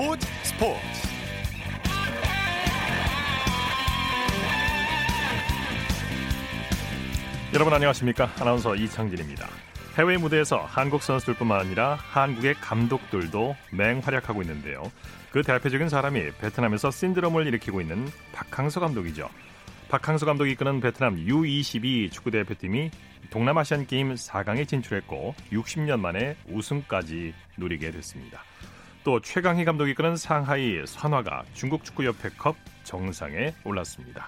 [0.00, 0.80] 스포츠 스포츠.
[7.52, 8.30] 여러분 안녕하십니까?
[8.40, 9.46] 아나운서 이창진입니다.
[9.98, 14.90] 해외 무대에서 한국 선수들뿐만 아니라 한국의 감독들도 맹활약하고 있는데요.
[15.32, 19.28] 그 대표적인 사람이 베트남에서 신드롬을 일으키고 있는 박항서 감독이죠.
[19.90, 22.90] 박항서 감독이 이끄는 베트남 U22 축구 대표팀이
[23.28, 28.42] 동남아시안 게임 4강에 진출했고 60년 만에 우승까지 누리게 됐습니다.
[29.02, 32.54] 또 최강희 감독이 이끄는 상하이 선화가 중국 축구협회컵
[32.84, 34.26] 정상에 올랐습니다.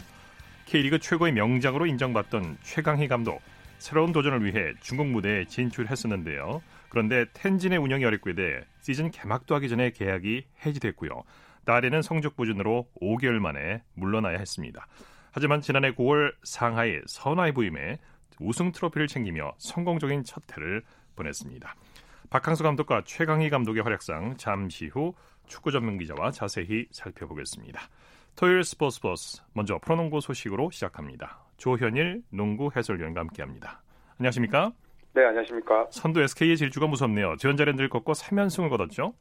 [0.64, 3.42] K리그 최고의 명장으로 인정받던 최강희 감독
[3.78, 6.62] 새로운 도전을 위해 중국 무대에 진출했었는데요.
[6.88, 11.22] 그런데 텐진의 운영이 어렵게 돼 시즌 개막도 하기 전에 계약이 해지됐고요.
[11.66, 14.86] 딸에는 성적 부진으로 5개월 만에 물러나야 했습니다.
[15.32, 17.98] 하지만 지난해 9월 상하이 선화의 부임에
[18.40, 20.82] 우승 트로피를 챙기며 성공적인 첫 해를
[21.14, 21.74] 보냈습니다.
[22.32, 25.12] 박항수 감독과 최강희 감독의 활약상 잠시 후
[25.46, 27.78] 축구 전문 기자와 자세히 살펴보겠습니다.
[28.40, 31.40] 토요일 스포츠 버스 먼저 프로농구 소식으로 시작합니다.
[31.58, 33.82] 조현일 농구 해설위원과 함께합니다.
[34.18, 34.72] 안녕하십니까?
[35.12, 35.88] 네, 안녕하십니까?
[35.90, 37.36] 선두 SK의 질주가 무섭네요.
[37.36, 39.12] 전자랜드를 꺾고 3연승을 거뒀죠?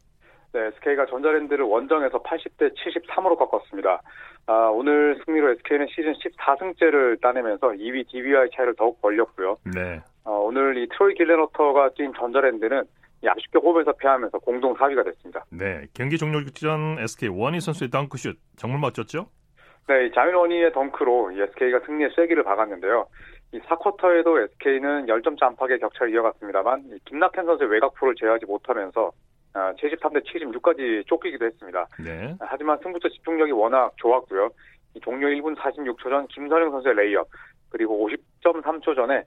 [0.53, 4.01] 네, SK가 전자랜드를 원정에서 80대 73으로 꺾었습니다.
[4.47, 9.57] 아, 오늘 승리로 SK는 시즌 14승째를 따내면서 2위 DB와의 차이를 더욱 벌렸고요.
[9.75, 9.99] 네.
[10.23, 12.83] 어, 오늘 이 트로이 길레너터가 뛴 전자랜드는
[13.27, 15.45] 아쉽게 홈에서 패하면서 공동 4위가 됐습니다.
[15.51, 19.27] 네, 경기 종료 직전 SK 워니 선수의 덩크슛 정말 멋졌죠?
[19.87, 23.07] 네, 자밀 워니의 덩크로 SK가 승리의 쐐기를 박았는데요.
[23.53, 29.11] 이 4쿼터에도 SK는 10점차 안팎의 격차를 이어갔습니다만 김낙현 선수의 외곽포를 제어하지 못하면서
[29.53, 31.85] 73대 76까지 쫓기기도 했습니다.
[31.99, 32.35] 네.
[32.39, 34.49] 하지만 승부처 집중력이 워낙 좋았고요.
[35.01, 37.27] 종료 1분 46초 전 김선형 선수의 레이업
[37.69, 39.23] 그리고 50.3초 전에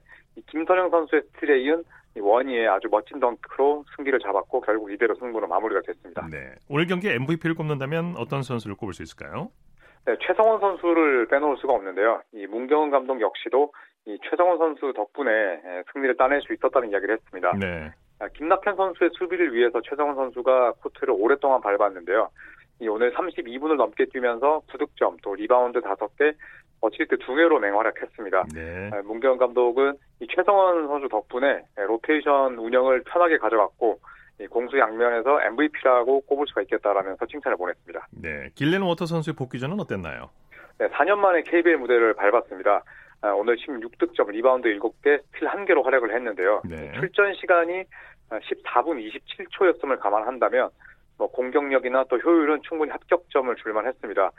[0.47, 1.83] 김선형 선수의 스틸에 이은
[2.19, 6.27] 워니의 아주 멋진 덩크로 승기를 잡았고 결국 이대로 승부로 마무리가 됐습니다.
[6.31, 6.55] 네.
[6.69, 9.49] 오늘 경기 MVP를 꼽는다면 어떤 선수를 꼽을 수 있을까요?
[10.05, 12.21] 네, 최성원 선수를 빼놓을 수가 없는데요.
[12.33, 13.73] 이 문경은 감독 역시도
[14.05, 15.61] 이 최성원 선수 덕분에
[15.91, 17.53] 승리를 따낼 수 있었다는 이야기를 했습니다.
[17.59, 17.91] 네.
[18.19, 22.29] 아, 김낙현 선수의 수비를 위해서 최성원 선수가 코트를 오랫동안 밟았는데요.
[22.81, 26.35] 이 오늘 32분을 넘게 뛰면서 9득점, 또 리바운드 5개,
[26.81, 28.45] 어시스트 2개로 맹활약했습니다.
[28.53, 28.89] 네.
[28.93, 33.99] 아, 문경은 감독은 이 최성원 선수 덕분에 로테이션 운영을 편하게 가져갔고
[34.49, 38.07] 공수 양면에서 MVP라고 꼽을 수가 있겠다라면서 칭찬을 보냈습니다.
[38.21, 38.49] 네.
[38.55, 40.29] 길렌워터 선수의 복귀전은 어땠나요?
[40.77, 42.83] 네, 4년 만에 KBL 무대를 밟았습니다.
[43.21, 46.61] 아, 오늘 16득점, 리바운드 7개, 스틸 1개로 활약을 했는데요.
[46.65, 46.91] 네.
[46.99, 47.85] 출전 시간이
[48.29, 50.69] 14분 27초였음을 감안한다면
[51.17, 54.31] 뭐 공격력이나 또 효율은 충분히 합격점을 줄만 했습니다.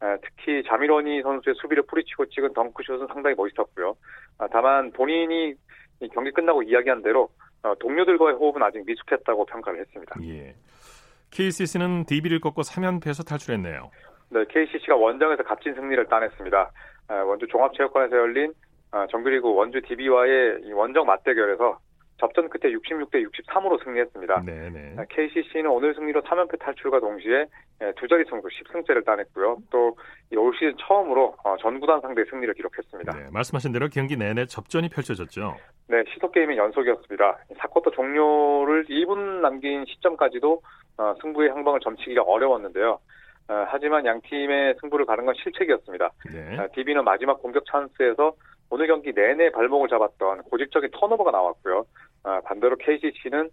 [0.00, 3.96] 특히 자미로니 선수의 수비를 뿌리치고 찍은 덩크슛은 상당히 멋있었고요.
[4.38, 5.54] 아, 다만 본인이
[6.12, 7.28] 경기 끝나고 이야기한 대로
[7.62, 10.14] 어, 동료들과의 호흡은 아직 미숙했다고 평가를 했습니다.
[10.24, 10.54] 예.
[11.30, 13.90] KCC는 DB를 꺾고 3연패에서 탈출했네요.
[14.30, 16.70] 네, KCC가 원정에서 값진 승리를 따냈습니다.
[17.26, 18.52] 원주 종합체육관에서 열린
[18.90, 21.78] 아, 정규리그 원주 DB와의 원정 맞대결에서
[22.24, 24.42] 접전 끝에 66대 63으로 승리했습니다.
[24.46, 24.96] 네네.
[25.10, 27.46] KCC는 오늘 승리로 3연패 탈출과 동시에
[27.96, 29.58] 두 자리 승수 10승째를 따냈고요.
[29.70, 29.94] 또
[30.36, 33.12] 올 시즌 처음으로 어, 전구단 상대 승리를 기록했습니다.
[33.12, 35.56] 네, 말씀하신 대로 경기 내내 접전이 펼쳐졌죠.
[35.88, 37.38] 네, 시속 게임의 연속이었습니다.
[37.58, 40.62] 4쿼터 종료를 1분 남긴 시점까지도
[40.98, 42.98] 어, 승부의 향방을 점치기가 어려웠는데요.
[43.48, 46.10] 어, 하지만 양 팀의 승부를 가는 건 실책이었습니다.
[46.32, 46.68] 네.
[46.74, 48.34] DB는 마지막 공격 찬스에서
[48.70, 51.84] 오늘 경기 내내 발목을 잡았던 고집적인 턴오버가 나왔고요.
[52.44, 53.50] 반대로 KCC는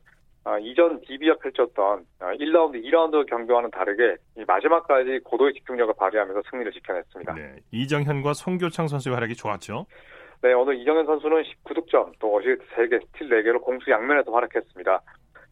[0.62, 4.16] 이전 DB가 펼쳤던 1라운드, 2라운드 경기와는 다르게
[4.48, 7.34] 마지막까지 고도의 집중력을 발휘하면서 승리를 지켜냈습니다.
[7.36, 7.56] 네.
[7.72, 9.86] 이정현과 송교창 선수의 활약이 좋았죠.
[10.42, 15.02] 네, 오늘 이정현 선수는 19득점, 또 어시스트 3개, 스틸 4개로 공수 양면에서 활약했습니다.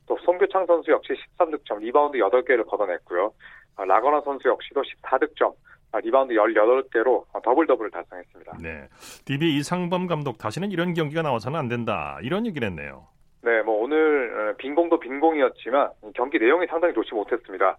[0.08, 3.32] 또 송교창 선수 역시 13득점, 리바운드 8개를 걷어냈고요.
[3.78, 5.54] 라건아 선수 역시도 14득점,
[5.98, 8.58] 리바운드 18개로 더블 더블을 달성했습니다.
[8.62, 8.88] 네.
[9.26, 12.20] DB 이상범 감독 다시는 이런 경기가 나와서는 안 된다.
[12.22, 13.08] 이런 얘기를 했네요.
[13.42, 17.78] 네, 뭐 오늘 빈공도 빈공이었지만 경기 내용이 상당히 좋지 못했습니다.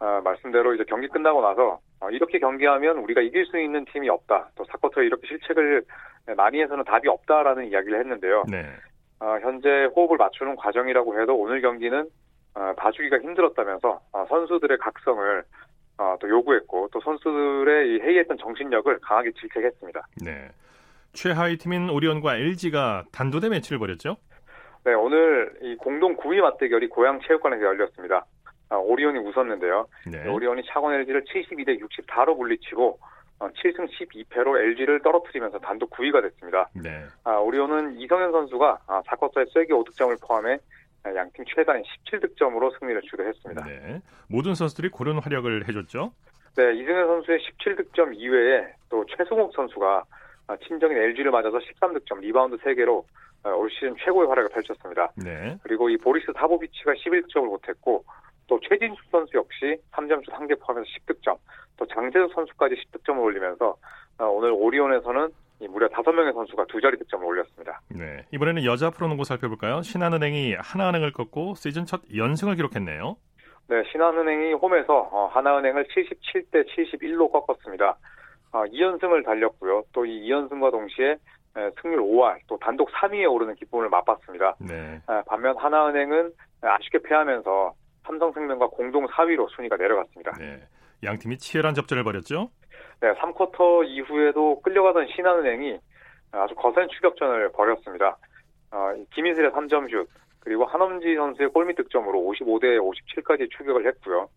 [0.00, 1.80] 아, 말씀대로 이제 경기 끝나고 나서
[2.12, 4.50] 이렇게 경기하면 우리가 이길 수 있는 팀이 없다.
[4.54, 5.82] 또 사쿼터에 이렇게 실책을
[6.36, 8.44] 많이 해서는 답이 없다라는 이야기를 했는데요.
[8.48, 8.66] 네.
[9.18, 12.08] 아, 현재 호흡을 맞추는 과정이라고 해도 오늘 경기는
[12.54, 15.42] 아, 봐주기가 힘들었다면서 선수들의 각성을
[15.98, 20.06] 어, 또 요구했고 또 선수들의 이 회의했던 정신력을 강하게 질책했습니다.
[20.24, 20.48] 네.
[21.12, 24.16] 최하위 팀인 오리온과 LG가 단도대 매치를 벌였죠?
[24.84, 28.24] 네, 오늘 이 공동 9위 맞대결이 고양 체육관에서 열렸습니다.
[28.70, 29.86] 아, 오리온이 웃었는데요.
[30.06, 30.28] 네.
[30.28, 32.98] 오리온이 창원 LG를 72대 64로 물리치고
[33.40, 36.68] 어, 7승 12패로 LG를 떨어뜨리면서 단독 9위가 됐습니다.
[36.74, 37.04] 네.
[37.24, 40.58] 아, 오리온은 이성현 선수가 아, 4쿼터에 쐐기 5득점을 포함해
[41.14, 43.64] 양팀 최다인 17득점으로 승리를 주도했습니다.
[43.64, 44.00] 네.
[44.28, 46.12] 모든 선수들이 고른 활약을 해줬죠.
[46.56, 50.04] 네, 이승현 선수의 17득점 이외에 또 최승욱 선수가
[50.66, 53.04] 친정인 LG를 맞아서 13득점, 리바운드 3개로
[53.44, 55.12] 올 시즌 최고의 활약을 펼쳤습니다.
[55.16, 55.56] 네.
[55.62, 58.04] 그리고 이 보리스 사보비치가 11득점을 보탰고
[58.46, 61.36] 또 최진수 선수 역시 3점슛 1개 포함해서 10득점,
[61.76, 63.76] 또 장재석 선수까지 10득점을 올리면서
[64.18, 65.28] 오늘 오리온에서는
[65.66, 67.80] 무려 5명의 선수가 두 자리 득점을 올렸습니다.
[67.88, 68.24] 네.
[68.32, 69.82] 이번에는 여자 프로농구 살펴볼까요?
[69.82, 73.16] 신한은행이 하나은행을 꺾고 시즌 첫 연승을 기록했네요.
[73.68, 77.96] 네, 신한은행이 홈에서 하나은행을 77대 71로 꺾었습니다.
[78.52, 79.82] 2연승을 달렸고요.
[79.92, 81.16] 또 이 2연승과 동시에
[81.82, 84.54] 승률 5할, 또 단독 3위에 오르는 기쁨을 맛봤습니다.
[84.60, 85.00] 네.
[85.26, 86.32] 반면 하나은행은
[86.62, 87.74] 아쉽게 패하면서
[88.06, 90.32] 삼성생명과 공동 4위로 순위가 내려갔습니다.
[90.38, 90.60] 네.
[91.04, 92.50] 양 팀이 치열한 접전을 벌였죠?
[93.00, 95.78] 네, 3쿼터 이후에도 끌려가던 신한은행이
[96.32, 98.18] 아주 거센 추격전을 벌였습니다.
[98.70, 100.06] 어, 김이슬의 3점슛,
[100.40, 104.28] 그리고 한엄지 선수의 골밑 득점으로 55대 57까지 추격을 했고요.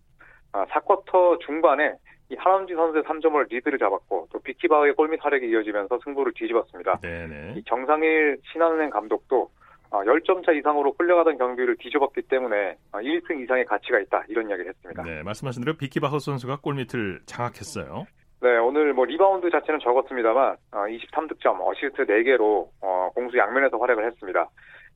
[0.53, 1.93] 아, 4쿼터 중반에
[2.29, 6.99] 이 한엄지 선수의 3점으로 리드를 잡았고 또 비키바흐의 골밑 활약이 이어지면서 승부를 뒤집었습니다.
[7.01, 7.55] 네네.
[7.57, 9.49] 이 정상일 신한은행 감독도
[9.89, 15.03] 10점 차 이상으로 끌려가던 경기를 뒤집었기 때문에 1승 이상의 가치가 있다 이런 이야기를 했습니다.
[15.03, 18.05] 네, 말씀하신 대로 비키바흐 선수가 골밑을 장악했어요.
[18.41, 22.69] 네, 오늘 뭐 리바운드 자체는 적었습니다만 23득점, 어시스트 4개로
[23.13, 24.49] 공수 양면에서 활약을 했습니다.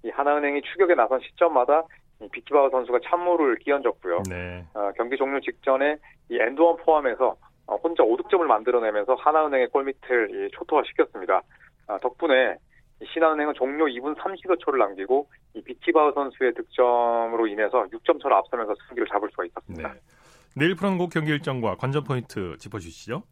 [0.03, 1.83] 이 하나은행이 추격에 나선 시점마다
[2.31, 4.23] 비키바흐 선수가 찬물을 끼얹었고요.
[4.29, 4.65] 네.
[4.73, 5.97] 어, 경기 종료 직전에
[6.29, 7.35] 이 엔드원 포함해서
[7.67, 11.41] 어, 혼자 5득점을 만들어내면서 하나은행의 골밑을 초토화시켰습니다.
[11.87, 12.55] 아, 덕분에
[13.13, 19.07] 신한은행은 종료 2분 30여 초를 남기고 이 비키바흐 선수의 득점으로 인해서 6점 차로 앞서면서 승기를
[19.07, 19.93] 잡을 수가 있었습니다.
[19.93, 19.99] 네.
[20.55, 23.23] 내일 프로농구 경기 일정과 관전 포인트 짚어주시죠.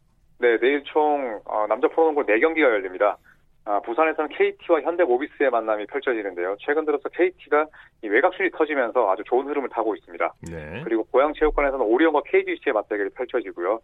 [0.43, 3.17] 네, 내일 총 어, 남자 프로농구 4경기가 열립니다.
[3.63, 6.57] 아, 부산에서는 KT와 현대모비스의 만남이 펼쳐지는데요.
[6.59, 7.65] 최근 들어서 KT가
[8.01, 10.33] 외곽슛이 터지면서 아주 좋은 흐름을 타고 있습니다.
[10.51, 10.81] 네.
[10.83, 13.79] 그리고 고양체육관에서는 오리온과 KGC의 맞대결이 펼쳐지고요.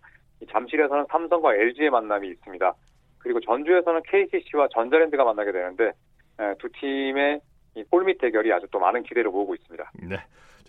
[0.52, 2.74] 잠실에서는 삼성과 LG의 만남이 있습니다.
[3.20, 5.94] 그리고 전주에서는 KCC와 전자랜드가 만나게 되는데
[6.58, 7.40] 두 팀의
[7.90, 9.92] 골밑 대결이 아주 또 많은 기대를 모으고 있습니다.
[10.10, 10.18] 네.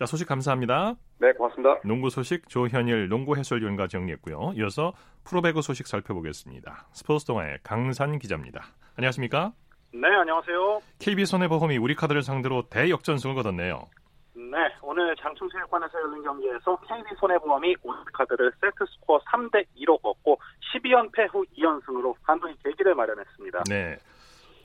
[0.01, 0.95] 자, 소식 감사합니다.
[1.19, 1.79] 네, 고맙습니다.
[1.85, 4.53] 농구 소식 조현일 농구 해설위원과 정리했고요.
[4.55, 4.93] 이어서
[5.25, 6.87] 프로배구 소식 살펴보겠습니다.
[6.91, 8.63] 스포츠 동아의 강산 기자입니다.
[8.97, 9.53] 안녕하십니까?
[9.93, 10.81] 네, 안녕하세요.
[10.97, 13.89] KB손해보험이 우리카드를 상대로 대역전승을 거뒀네요.
[14.33, 20.39] 네, 오늘 장충체육관에서 열린 경기에서 KB손해보험이 우리카드를 세트 스코어 3대 2로 꺾고
[20.73, 23.65] 12연패 후 2연승으로 한동희 계기를 마련했습니다.
[23.69, 23.97] 네.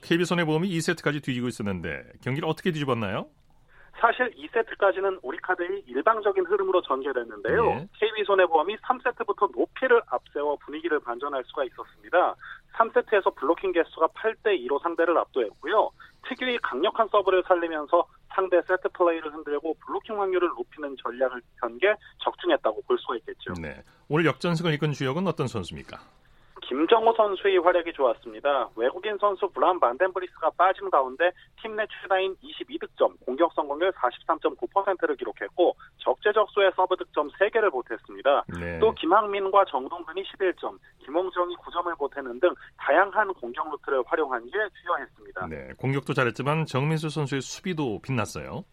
[0.01, 3.27] KB손해보험이 2세트까지 뒤지고 있었는데 경기를 어떻게 뒤집었나요?
[3.99, 7.65] 사실 2세트까지는 우리카드의 일방적인 흐름으로 전개됐는데요.
[7.65, 7.87] 네.
[7.99, 12.35] KB손해보험이 3세트부터 높이를 앞세워 분위기를 반전할 수가 있었습니다.
[12.75, 15.89] 3세트에서 블로킹 개수가 8대 2로 상대를 압도했고요.
[16.27, 18.05] 특유의 강력한 서브를 살리면서
[18.35, 23.53] 상대 세트 플레이를 흔들고 블로킹 확률을 높이는 전략을 편 게 적중했다고 볼 수가 있겠죠.
[23.61, 23.81] 네.
[24.09, 25.97] 오늘 역전승을 이끈 주역은 어떤 선수입니까?
[26.67, 28.69] 김정호 선수의 활약이 좋았습니다.
[28.75, 31.31] 외국인 선수 브람 반 덴 드리스가 빠진 가운데
[31.61, 38.45] 팀 내 최다인 22득점, 공격 성공률 43.9%를 기록했고 적재적소의 서브 득점 3개를 보탰습니다.
[38.59, 38.79] 네.
[38.79, 45.47] 또 김학민과 정동근이 11점, 김홍정이 9점을 보태는 등 다양한 공격 루트를 활용한 게 주효했습니다.
[45.47, 45.69] 네.
[45.77, 48.63] 공격도 잘했지만 정민수 선수의 수비도 빛났어요.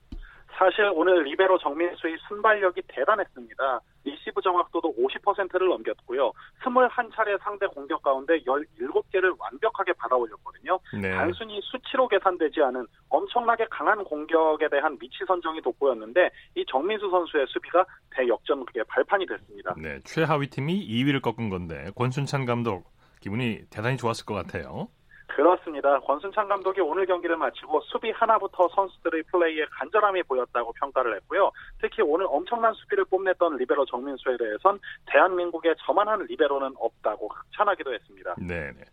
[0.56, 3.80] 사실 오늘 리베로 정민수의 순발력이 대단했습니다.
[4.04, 6.32] 리시브 정확도도 50%를 넘겼고요.
[6.62, 10.78] 21차례 상대 공격 가운데 17개를 완벽하게 받아올렸거든요.
[11.00, 11.10] 네.
[11.10, 17.84] 단순히 수치로 계산되지 않은 엄청나게 강한 공격에 대한 위치 선정이 돋보였는데 이 정민수 선수의 수비가
[18.10, 19.74] 대역전극의 발판이 됐습니다.
[19.76, 20.00] 네.
[20.04, 24.88] 최하위 팀이 2위를 꺾은 건데 권순찬 감독 기분이 대단히 좋았을 것 같아요.
[25.26, 25.98] 그렇습니다.
[26.00, 31.50] 권순찬 감독이 오늘 경기를 마치고 수비 하나부터 선수들의 플레이에 간절함이 보였다고 평가를 했고요.
[31.80, 38.34] 특히 오늘 엄청난 수비를 뽐냈던 리베로 정민수에 대해선 대한민국에 저만한 리베로는 없다고 극찬하기도 했습니다.
[38.38, 38.72] 네.
[38.72, 38.84] 네.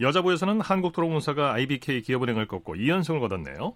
[0.00, 3.74] 여자부에서는 한국도로공사가 IBK 기업은행을 꺾고 2연승을 거뒀네요.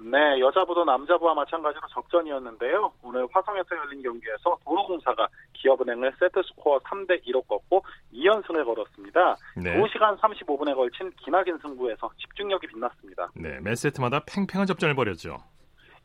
[0.00, 2.92] 네, 여자부도 남자부와 마찬가지로 적전이었는데요.
[3.02, 9.36] 오늘 화성에서 열린 경기에서 도로공사가 기업은행을 세트스코어 3대 2로 꺾고 2연승을 거뒀습니다.
[9.56, 9.76] 네.
[9.80, 13.30] 2시간 35분에 걸친 기나긴 승부에서 집중력이 빛났습니다.
[13.34, 13.58] 네.
[13.60, 15.38] 매 세트마다 팽팽한 접전을 벌였죠.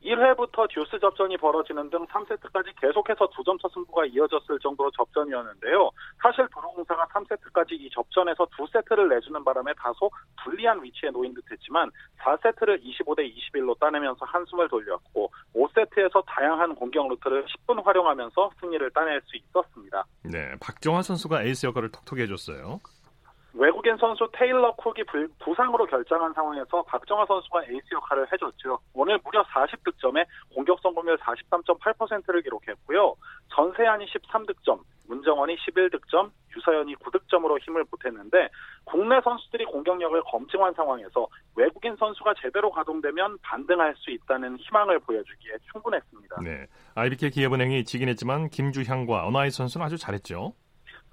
[0.03, 5.89] 1회부터 듀스 접전이 벌어지는 등 3세트까지 계속해서 두 점차 승부가 이어졌을 정도로 접전이었는데요.
[6.21, 10.09] 사실 도로공사가 3세트까지 이 접전에서 두 세트를 내주는 바람에 다소
[10.43, 17.83] 불리한 위치에 놓인 듯했지만 4세트를 25대 21로 따내면서 한숨을 돌렸고 5세트에서 다양한 공격 루트를 십분
[17.83, 20.05] 활용하면서 승리를 따낼 수 있었습니다.
[20.23, 20.53] 네.
[20.59, 22.79] 박정아 선수가 에이스 역할을 톡톡히 해줬어요.
[23.53, 25.03] 외국인 선수 테일러 쿡이
[25.39, 28.79] 부상으로 결장한 상황에서 박정아 선수가 에이스 역할을 해줬죠.
[28.93, 33.15] 오늘 무려 40득점에 공격 성공률 43.8%를 기록했고요.
[33.49, 38.49] 전새얀이 13득점, 문정원이 11득점, 유서연이 9득점으로 힘을 보탰는데
[38.85, 46.41] 국내 선수들이 공격력을 검증한 상황에서 외국인 선수가 제대로 가동되면 반등할 수 있다는 희망을 보여주기에 충분했습니다.
[46.41, 50.53] 네, IBK 기업은행이 지긴 했지만 김주향과 어나이 선수는 아주 잘했죠.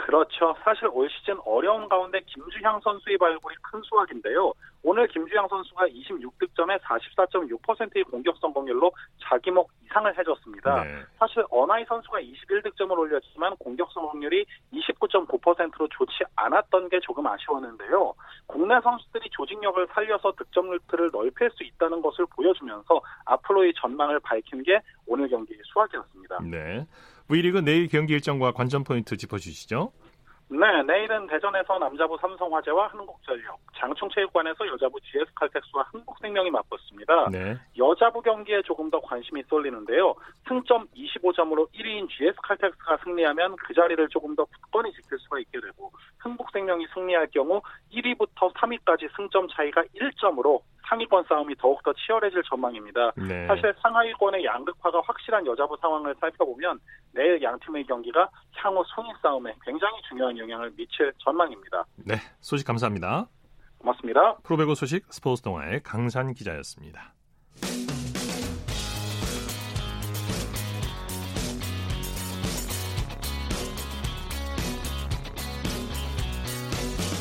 [0.06, 0.54] 그렇죠.
[0.64, 4.52] 사실 올 시즌 어려운 가운데 김주향 선수의 발굴이 큰 수확인데요.
[4.82, 8.90] 오늘 김주향 선수가 26득점에 44.6%의 공격 성공률로
[9.22, 10.84] 자기 목 이상을 해줬습니다.
[10.84, 11.02] 네.
[11.18, 18.14] 사실 어나이 선수가 21득점을 올렸지만 공격 성공률이 29.9%로 좋지 않았던 게 조금 아쉬웠는데요.
[18.46, 24.80] 국내 선수들이 조직력을 살려서 득점 루트를 넓힐 수 있다는 것을 보여주면서 앞으로의 전망을 밝힌 게
[25.06, 26.38] 오늘 경기의 수확이었습니다.
[26.42, 26.86] 네.
[27.30, 29.92] V리그 내일 경기 일정과 관전 포인트 짚어주시죠.
[30.52, 37.30] 네, 내일은 대전에서 남자부 삼성화재와 한국전력, 장충체육관에서 여자부 GS칼텍스와 흥국생명이 맞붙습니다.
[37.30, 37.56] 네.
[37.78, 40.12] 여자부 경기에 조금 더 관심이 쏠리는데요.
[40.48, 46.88] 승점 25점으로 1위인 GS칼텍스가 승리하면 그 자리를 조금 더 굳건히 지킬 수가 있게 되고 한국생명이
[46.94, 53.12] 승리할 경우 1위부터 3위까지 승점 차이가 1점으로 상위권 싸움이 더욱더 치열해질 전망입니다.
[53.16, 53.46] 네.
[53.46, 56.80] 사실 상하위권의 양극화가 확실한 여자부 상황을 살펴보면
[57.12, 61.84] 내일 양 팀의 경기가 향후 순위 싸움에 굉장히 중요한 영향을 미칠 전망입니다.
[62.04, 63.28] 네, 소식 감사합니다.
[63.78, 64.36] 고맙습니다.
[64.42, 67.14] 프로배구 소식 스포츠 동아의 강산 기자였습니다.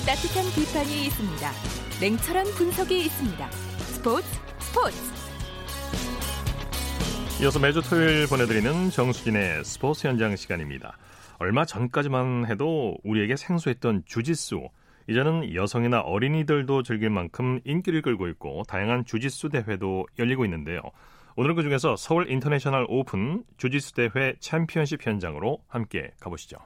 [0.07, 1.68] 따뜻한 비판이 있습니다.
[2.01, 3.51] 냉철한 분석이 있습니다.
[3.51, 4.25] 스포츠
[4.59, 4.97] 스포츠
[7.41, 10.97] 이어서 매주 토요일 보내드리는 정수진의 스포츠 현장 시간입니다.
[11.39, 14.69] 얼마 전까지만 해도 우리에게 생소했던 주짓수
[15.09, 20.81] 이제는 여성이나 어린이들도 즐길 만큼 인기를 끌고 있고 다양한 주짓수 대회도 열리고 있는데요.
[21.35, 26.59] 오늘은 그중에서 서울 International 오픈 주짓수 대회 챔피언십 현장으로 함께 가보시죠.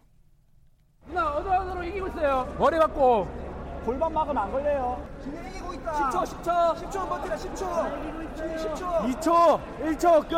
[1.08, 2.56] 누나 어느 어느로 이기고 있어요.
[2.60, 3.53] 머리 받고
[3.86, 5.06] 골반 막으면 안 걸려요.
[5.22, 5.92] 진행 이기고 있다.
[5.92, 6.76] 10초, 10초.
[6.76, 8.34] 10초 버티라, 10초.
[8.36, 9.20] 10초.
[9.20, 10.38] 2초, 1초 끝.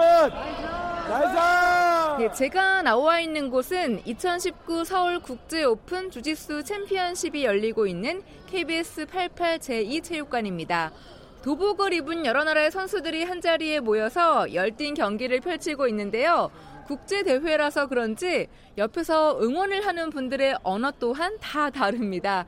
[1.07, 2.21] Nice!
[2.21, 9.59] 네, 제가 나와 있는 곳은 2019 서울 국제 오픈 주짓수 챔피언십이 열리고 있는 KBS 88
[9.59, 10.91] 제2 체육관입니다.
[11.43, 16.49] 도복을 입은 여러 나라의 선수들이 한자리에 모여서 열띤 경기를 펼치고 있는데요.
[16.87, 18.47] 국제 대회라서 그런지
[18.79, 22.45] 옆에서 응원을 하는 분들의 언어 또한 다 다릅니다.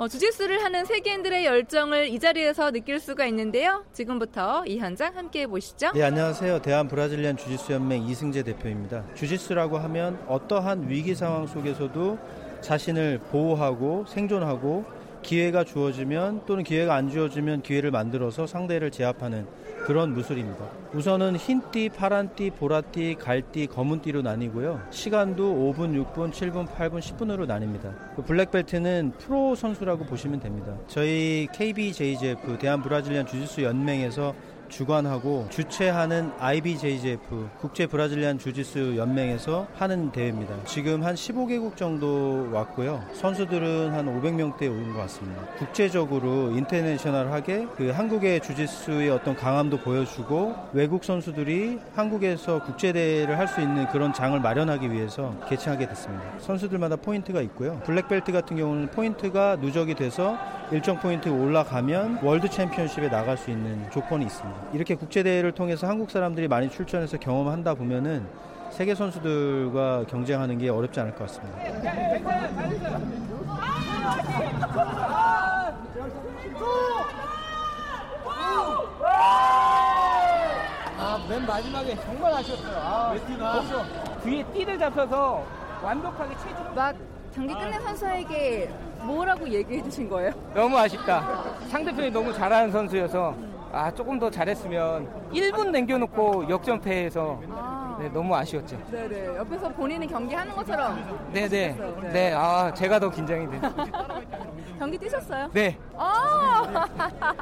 [0.00, 3.84] 어, 주짓수를 하는 세계인들의 열정을 이 자리에서 느낄 수가 있는데요.
[3.92, 5.90] 지금부터 이 현장 함께 보시죠.
[5.92, 6.62] 네, 안녕하세요.
[6.62, 9.04] 대한 브라질리안 주짓수 연맹 이승재 대표입니다.
[9.14, 12.18] 주짓수라고 하면 어떠한 위기 상황 속에서도
[12.62, 14.86] 자신을 보호하고 생존하고
[15.22, 19.46] 기회가 주어지면 또는 기회가 안 주어지면 기회를 만들어서 상대를 제압하는
[19.84, 20.66] 그런 무술입니다.
[20.92, 24.80] 우선은 흰띠, 파란띠, 보라띠, 갈띠, 검은띠로 나뉘고요.
[24.90, 27.94] 시간도 5분, 6분, 7분, 8분, 10분으로 나뉩니다.
[28.16, 30.76] 그 black belt는 프로 선수라고 보시면 됩니다.
[30.86, 34.34] 저희 KBJJF 대한 브라질리안 주짓수 연맹에서
[34.70, 40.54] 주관하고 주최하는 IBJJF 국제 브라질리안 주짓수 연맹에서 하는 대회입니다.
[40.64, 43.04] 지금 한 15개국 정도 왔고요.
[43.12, 45.42] 선수들은 한 500명대 오는 것 같습니다.
[45.58, 53.60] 국제적으로 international하게 그 한국의 주짓수의 어떤 강함도 보여주고 외국 선수들이 한국에서 국제 대회를 할 수
[53.60, 56.22] 있는 그런 장을 마련하기 위해서 개최하게 됐습니다.
[56.38, 57.80] 선수들마다 포인트가 있고요.
[57.84, 60.38] black belt 같은 경우는 포인트가 누적이 돼서
[60.70, 64.59] 일정 포인트 올라가면 월드 챔피언십에 나갈 수 있는 조건이 있습니다.
[64.72, 68.26] 이렇게 국제대회를 통해서 한국 사람들이 많이 출전해서 경험한다 보면은
[68.70, 71.58] 세계 선수들과 경쟁하는 게 어렵지 않을 것 같습니다.
[80.98, 82.76] 아, 맨 마지막에 정말 아쉬웠어요.
[82.78, 83.62] 아, 메티가
[84.22, 85.44] 뒤에 띠를 잡혀서
[85.82, 86.74] 완벽하게 체중.
[86.74, 86.94] 막
[87.34, 88.70] 경기 끝낸 선수에게
[89.02, 90.32] 뭐라고 얘기해 주신 거예요?
[90.54, 91.44] 너무 아쉽다.
[91.68, 93.34] 상대편이 너무 잘하는 선수여서
[93.72, 97.96] 아 조금 더 잘했으면 1분 남겨놓고 역전패해서 아.
[98.00, 98.78] 네, 너무 아쉬웠죠.
[98.90, 101.30] 네네 옆에서 본인이 경기하는 것처럼.
[101.32, 102.10] 네네 네.
[102.12, 102.32] 네.
[102.34, 103.60] 아 제가 더 긴장이 돼.
[104.78, 105.50] 경기 뛰셨어요?
[105.52, 105.76] 네.
[105.96, 106.86] 아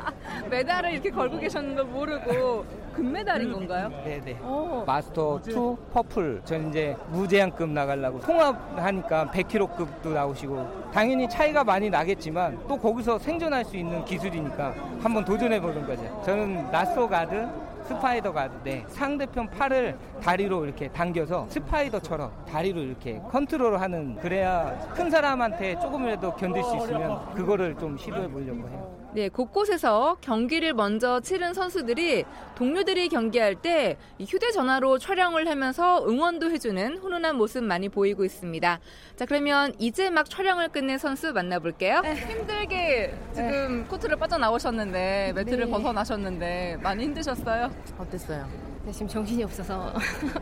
[0.50, 2.64] 메달을 이렇게 걸고 계셨는 걸 모르고
[2.98, 3.90] 금메달인 건가요?
[4.04, 4.40] 네네.
[4.42, 4.82] 오.
[4.84, 6.42] 마스터 2 purple.
[6.44, 13.76] 전 이제 무제한급 나가려고 통합하니까 100kg급도 나오시고 당연히 차이가 많이 나겠지만 또 거기서 생존할 수
[13.76, 16.22] 있는 기술이니까 한번 도전해 보는 거죠.
[16.24, 17.48] 저는 lasso 가드
[17.84, 26.34] spider 가드인데 상대편 팔을 다리로 이렇게 당겨서 spider처럼 다리로 이렇게 컨트롤하는 그래야 큰 사람한테 조금이라도
[26.34, 28.97] 견딜 수 있으면 그거를 좀 시도해 보려고 해요.
[29.12, 32.24] 네, 곳곳에서 경기를 먼저 치른 선수들이
[32.56, 38.80] 동료들이 경기할 때 휴대전화로 촬영을 하면서 응원도 해주는 훈훈한 모습 많이 보이고 있습니다.
[39.16, 42.02] 자, 그러면 이제 막 촬영을 끝낸 선수 만나볼게요.
[42.02, 43.88] 네, 힘들게 지금 네.
[43.88, 45.70] 코트를 빠져나오셨는데, 매트를 네.
[45.70, 47.70] 벗어나셨는데, 많이 힘드셨어요?
[47.98, 48.46] 어땠어요?
[48.84, 49.92] 네, 지금 정신이 없어서.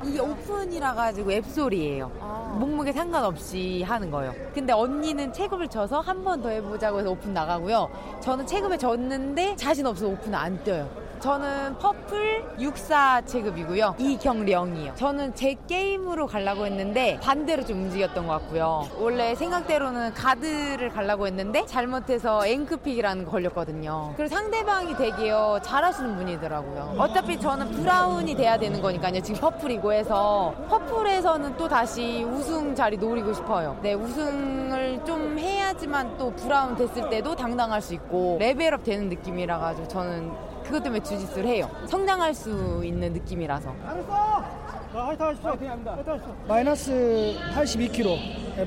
[0.05, 2.13] 이게 오픈이라 가지고 앱소리예요.
[2.21, 2.57] 아.
[2.61, 4.33] 몸무게 상관없이 하는 거예요.
[4.55, 7.89] 근데 언니는 체급을 쳐서 한 번 더 해보자고 해서 오픈 나가고요.
[8.21, 10.89] 저는 체급에 졌는데 자신 없어서 오픈 안 뛰어요.
[11.21, 13.97] 저는 purple 64 체급이고요.
[13.99, 14.95] 이경령이요.
[14.97, 18.89] 저는 제 게임으로 가려고 했는데 반대로 좀 움직였던 것 같고요.
[18.99, 24.15] 원래 생각대로는 가드를 가려고 했는데 잘못해서 ankle pick이라는 거 걸렸거든요.
[24.17, 26.97] 그리고 상대방이 되게요 잘하시는 분이더라고요.
[26.99, 29.21] 어차피 저는 brown이 돼야 되는 거니까요.
[29.23, 33.79] 지금 purple이고 해서 purple에서는 또 다시 우승 자리 노리고 싶어요.
[33.83, 39.59] 네, 우승을 좀 해야지만 또 brown 됐을 때도 당당할 수 있고 level up 되는 느낌이라
[39.59, 41.71] 가지고 저는 그것 때문에 주짓수를 해요.
[41.87, 43.75] 성장할 수 있는 느낌이라서.
[46.49, 48.17] 마이너스 82kg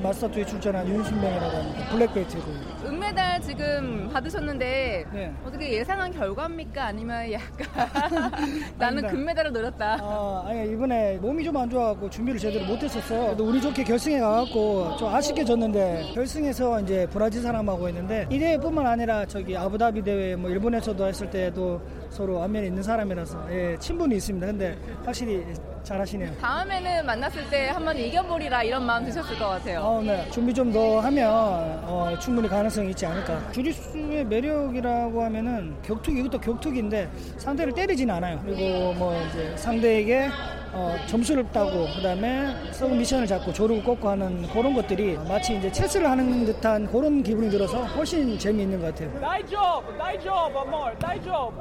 [0.02, 1.88] 마스터2에 출전한 윤신명이라고 합니다.
[1.90, 2.44] 블랙벨트고.
[2.86, 5.32] 은메달 지금 받으셨는데 네.
[5.44, 6.84] 어떻게 예상한 결과입니까?
[6.86, 8.30] 아니면 약간
[8.78, 9.98] 나는 금메달을 노렸다.
[10.00, 13.34] 아, 아니 이번에 몸이 좀 안 좋아갖고 준비를 제대로 못했었어요.
[13.36, 19.26] 운이 좋게 결승에 가갖고 좀 아쉽게 졌는데 결승에서 이제 브라질 사람하고 했는데 이 대회뿐만 아니라
[19.26, 24.46] 저기 아부다비 대회 뭐 일본에서도 했을 때도 서로 안면에 있는 사람이라서 예, 친분이 있습니다.
[24.46, 25.44] 근데 확실히
[25.82, 26.36] 잘하시네요.
[26.40, 29.80] 다음에는 만났을 때 한번 이겨보리라 이런 마음 드셨을 것 같아요.
[29.80, 30.28] 어, 네.
[30.30, 33.50] 준비 좀 더 하면 어, 충분히 가능성이 있지 않을까.
[33.50, 37.08] 주짓수의 매력이라고 하면은 격투기 이것도 격투기인데
[37.38, 38.40] 상대를 때리진 않아요.
[38.44, 40.28] 그리고 뭐 이제 상대에게
[40.72, 46.44] 어, 점수를 따고 그다음에 submission을 잡고 조르고 꺾고 하는 그런 것들이 마치 이제 체스를 하는
[46.44, 49.20] 듯한 그런 기분이 들어서 훨씬 재미있는 것 같아요.
[49.20, 49.56] 나이 조
[49.98, 51.52] 나이 조 amor, 나이 조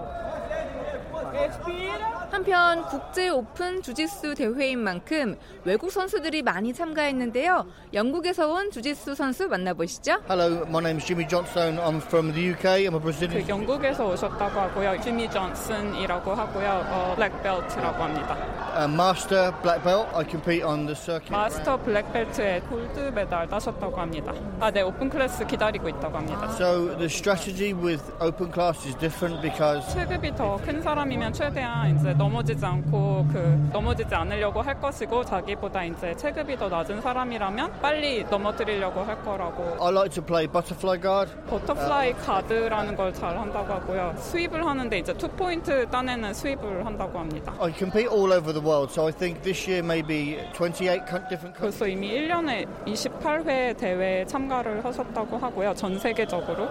[2.32, 7.66] 한편 국제 오픈 주짓수 대회인 만큼 외국 선수들이 많이 참가했는데요.
[7.94, 10.20] 영국에서 온 주짓수 선수 만나보시죠.
[10.30, 11.78] Hello, my name is Jimmy Johnson.
[11.80, 12.86] I'm from the UK.
[12.88, 13.44] I'm a Brazilian.
[13.46, 15.02] 그 영국에서 오셨다고 하고요.
[15.02, 16.86] 지미 존슨이라고 하고요.
[16.90, 18.38] 어, black belt라고 합니다.
[18.78, 20.08] A master black belt.
[20.16, 21.32] I compete on the circuit.
[21.32, 24.32] master black belt에 gold medal 따셨다고 합니다.
[24.60, 26.48] 아, 네, open class 기다리고 있다고 합니다.
[26.54, 32.14] So the strategy with open class is different because 체급이 더 큰 사람이면 최대한 이제
[32.14, 39.02] 넘어지지 않고 그 넘어지지 않으려고 할 것이고 자기보다 이제 체급이 더 낮은 사람이라면 빨리 넘어뜨리려고
[39.02, 39.78] 할 거라고.
[39.84, 41.32] I like to play butterfly guard.
[41.50, 44.14] butterfly guard라는 걸 잘 한다고 하고요.
[44.18, 47.54] sweep을 하는데 이제 two point 따내는 sweep을 한다고 합니다.
[47.60, 51.60] I compete all over the world, so I think this year maybe 28 different.
[51.60, 55.74] 벌써 이미 1년에 28회 대회에 참가를 하셨다고 하고요.
[55.76, 56.68] 전 세계적으로.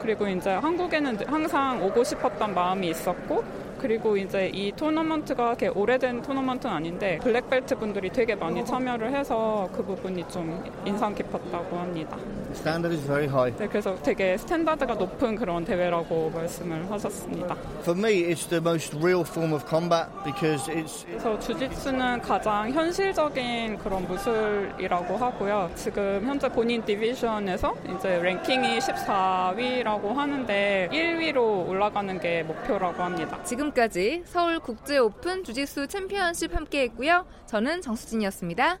[0.00, 3.42] 그리고 이제 한국에는 항상 오고 싶었던 마음이 있었고
[3.84, 9.68] 그리고 이제 이 토너먼트가 이렇게 오래된 토너먼트는 아닌데 black belt 분들이 되게 많이 참여를 해서
[9.74, 12.16] 그 부분이 좀 인상 깊었다고 합니다.
[12.54, 13.56] Standard is very high.
[13.56, 17.56] 네, 그래서 되게 standard가 높은 그런 대회라고 말씀을 하셨습니다.
[17.80, 21.04] For me, it's the most real form of combat because it's.
[21.06, 25.70] 그래서 주짓수는 가장 현실적인 그런 무술이라고 하고요.
[25.74, 33.42] 지금 현재 본인 디비전에서 이제 랭킹이 14위라고 하는데 1위로 올라가는 게 목표라고 합니다.
[33.42, 37.26] 지금 지금까지 서울 국제 오픈 주짓수 챔피언십 함께했고요.
[37.46, 38.80] 저는 정수진이었습니다.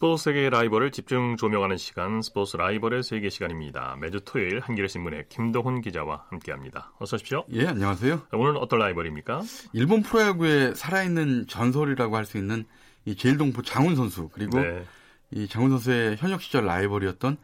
[0.00, 3.98] 스포츠 세계의 라이벌을 집중 조명하는 시간 스포츠 라이벌의 세계 시간입니다.
[4.00, 6.94] 매주 토요일 한겨레 신문의 김동훈 기자와 함께합니다.
[6.98, 7.44] 어서 오십시오.
[7.52, 8.22] 예, 안녕하세요.
[8.32, 9.42] 오늘은 어떤 라이벌입니까?
[9.74, 12.64] 일본 프로야구의 살아있는 전설이라고 할 수 있는
[13.04, 14.86] 이 제일동포 장훈 선수 그리고 네.
[15.32, 17.36] 이 장훈 선수의 현역 시절 라이벌이었던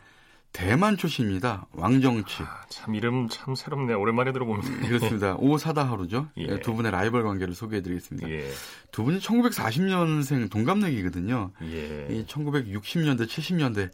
[0.53, 1.67] 대만 출신입니다.
[1.73, 2.43] 왕정치.
[2.43, 3.93] 아, 참 이름 참 새롭네.
[3.93, 4.89] 오랜만에 들어봅니다.
[4.89, 5.37] 그렇습니다.
[5.37, 6.29] 오사다하루죠.
[6.39, 6.47] 예.
[6.49, 6.61] 예.
[6.61, 8.29] 두 분의 라이벌 관계를 소개해드리겠습니다.
[8.31, 8.51] 예.
[8.91, 11.51] 두 분이 1940년생 동갑내기거든요.
[11.63, 12.07] 예.
[12.11, 13.91] 이 1960년대, 70년대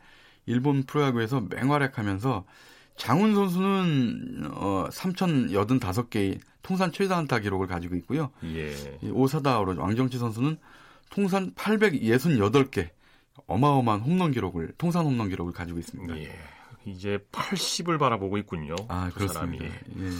[0.46, 2.44] 일본 프로야구에서 맹활약하면서
[2.96, 8.30] 장훈 선수는 어 3,085개의 통산 최다 안타 기록을 가지고 있고요.
[8.44, 8.72] 예.
[9.10, 10.58] 오사다우로 왕정치 선수는
[11.10, 12.90] 통산 868개
[13.46, 16.16] 어마어마한 홈런 기록을 통산 홈런 기록을 가지고 있습니다.
[16.18, 16.38] 예.
[16.84, 18.74] 이제 80을 바라보고 있군요.
[18.88, 19.64] 아, 그 그렇습니다.
[19.64, 20.06] 사람이.
[20.06, 20.10] 예.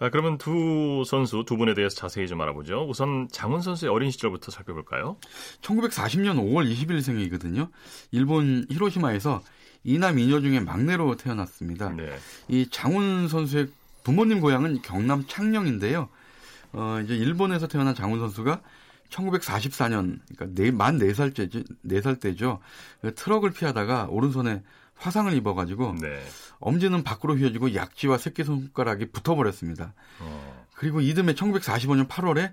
[0.00, 2.86] 아, 그러면 두 선수 두 분에 대해서 자세히 좀 알아보죠.
[2.88, 5.16] 우선 장훈 선수의 어린 시절부터 살펴볼까요?
[5.60, 7.68] 1940년 5월 20일생이거든요.
[8.10, 9.42] 일본 히로시마에서
[9.84, 11.90] 이남 이녀 중에 막내로 태어났습니다.
[11.90, 12.16] 네.
[12.48, 13.68] 이 장훈 선수의
[14.02, 16.08] 부모님 고향은 경남 창녕인데요.
[16.72, 18.62] 어, 이제 일본에서 태어난 장훈 선수가
[19.10, 22.60] 1944년, 그러니까 네, 만 4살째죠, 4살 때죠.
[23.00, 24.62] 그 트럭을 피하다가 오른손에
[24.96, 26.22] 화상을 입어가지고 네.
[26.58, 29.94] 엄지는 밖으로 휘어지고 약지와 새끼손가락이 붙어버렸습니다.
[30.20, 30.66] 어.
[30.74, 32.52] 그리고 이듬해 1945년 8월에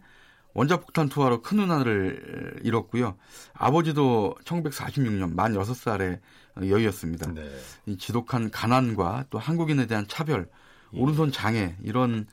[0.54, 3.15] 원자폭탄 투하로 큰 누나를 잃었고요.
[3.54, 6.20] 아버지도 1946년 만 6살에
[6.58, 7.34] 여의었습니다.
[7.34, 7.48] 네.
[7.86, 10.50] 이 지독한 가난과 또 한국인에 대한 차별,
[10.93, 11.00] 예.
[11.00, 12.26] 오른손 장애 이런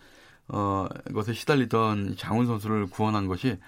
[0.48, 3.58] 어 것에 시달리던 장훈 선수를 구원한 것이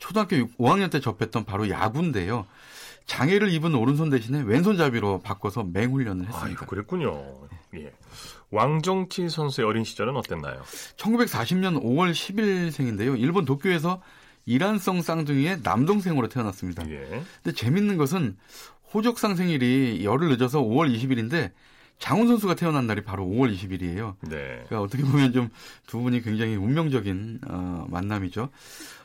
[0.00, 2.46] 초등학교 5학년 때 접했던 바로 야구인데요.
[3.06, 6.62] 장애를 입은 오른손 대신에 왼손잡이로 바꿔서 맹훈련을 했습니다.
[6.64, 7.22] 아 그랬군요.
[7.76, 7.92] 예.
[8.50, 10.60] 왕정치 선수의 어린 시절은 어땠나요?
[10.96, 13.18] 1940년 5월 10일생인데요.
[13.18, 14.02] 일본 도쿄에서
[14.46, 16.88] 이란성 쌍둥이의 남동생으로 태어났습니다.
[16.90, 17.22] 예.
[17.42, 18.36] 근데 재밌는 것은
[18.92, 21.52] 호적상 생일이 열흘 늦어서 5월 20일인데
[21.98, 24.14] 장훈 선수가 태어난 날이 바로 5월 20일이에요.
[24.22, 24.64] 네.
[24.66, 25.50] 그러니까 어떻게 보면 좀
[25.86, 28.48] 두 분이 굉장히 운명적인 어, 만남이죠.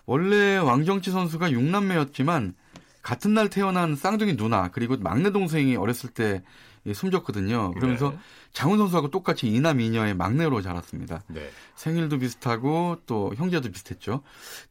[0.05, 2.53] 원래 왕정치 선수가 6남매였지만
[3.01, 6.43] 같은 날 태어난 쌍둥이 누나 그리고 막내 동생이 어렸을 때
[6.91, 7.71] 숨졌거든요.
[7.73, 8.17] 그러면서 네.
[8.51, 11.23] 장훈 선수하고 똑같이 이남 이녀의 막내로 자랐습니다.
[11.27, 11.49] 네.
[11.75, 14.21] 생일도 비슷하고 또 형제도 비슷했죠.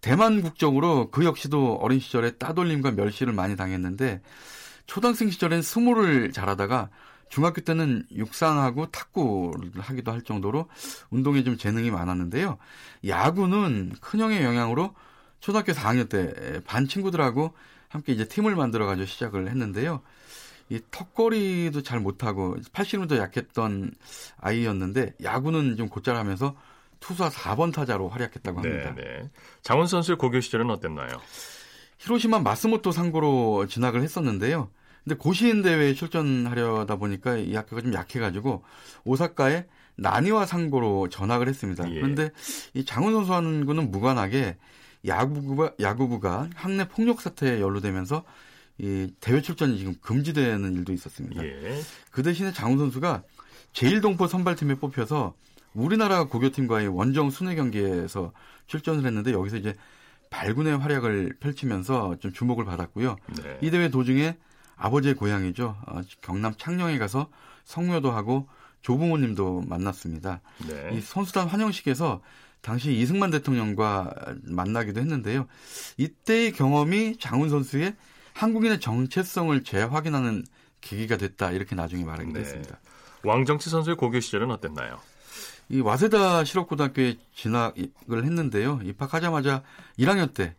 [0.00, 4.20] 대만 국적으로 그 역시도 어린 시절에 따돌림과 멸시를 많이 당했는데
[4.86, 6.90] 초등학생 시절엔 스모를 잘하다가
[7.28, 10.68] 중학교 때는 육상하고 탁구를 하기도 할 정도로
[11.10, 12.58] 운동에 좀 재능이 많았는데요.
[13.06, 14.94] 야구는 큰형의 영향으로
[15.44, 17.52] 초등학교 4학년 때 반 친구들하고
[17.90, 20.00] 함께 이제 팀을 만들어 가지고 시작을 했는데요.
[20.70, 23.92] 이 턱걸이도 잘 못하고 팔씨름도 약했던
[24.38, 26.56] 아이였는데 야구는 좀 곧잘 하면서
[27.00, 28.94] 투수와 4번 타자로 활약했다고 합니다.
[28.94, 29.30] 네, 네.
[29.60, 31.20] 장원 선수의 고교 시절은 어땠나요?
[31.98, 34.70] 히로시마 마스모토 상고로 진학을 했었는데요.
[35.04, 38.64] 근데 고시인 대회에 출전하려다 보니까 이 학교가 좀 약해가지고
[39.04, 41.86] 오사카에 나니와 상고로 전학을 했습니다.
[41.90, 41.96] 예.
[41.96, 42.30] 그런데
[42.72, 44.56] 이 장훈 선수하고는 무관하게
[45.06, 48.24] 야구부가 야구부가 학내 폭력 사태에 연루되면서
[48.78, 51.44] 이 대회 출전이 지금 금지되는 일도 있었습니다.
[51.44, 51.80] 예.
[52.10, 53.22] 그 대신에 장훈 선수가
[53.72, 55.34] 제일동포 선발팀에 뽑혀서
[55.74, 58.32] 우리나라 고교팀과의 원정 순회 경기에서
[58.66, 59.74] 출전을 했는데 여기서 이제
[60.30, 63.16] 발군의 활약을 펼치면서 좀 주목을 받았고요.
[63.42, 63.58] 네.
[63.60, 64.36] 이 대회 도중에
[64.76, 65.76] 아버지의 고향이죠.
[65.86, 67.28] 어, 경남 창녕에 가서
[67.64, 68.48] 성묘도 하고
[68.82, 70.40] 조부모님도 만났습니다.
[70.68, 70.90] 네.
[70.92, 72.20] 이 선수단 환영식에서
[72.64, 75.46] 당시 이승만 대통령과 만나기도 했는데요.
[75.98, 77.94] 이때의 경험이 장훈 선수의
[78.32, 80.44] 한국인의 정체성을 재확인하는
[80.80, 82.40] 계기가 됐다 이렇게 나중에 말하기도 네.
[82.40, 82.80] 했습니다.
[83.22, 84.98] 왕정치 선수의 고교 시절은 어땠나요?
[85.68, 88.80] 이 와세다 실업고등학교에 진학을 했는데요.
[88.82, 89.62] 입학하자마자
[89.98, 90.56] 1학년 때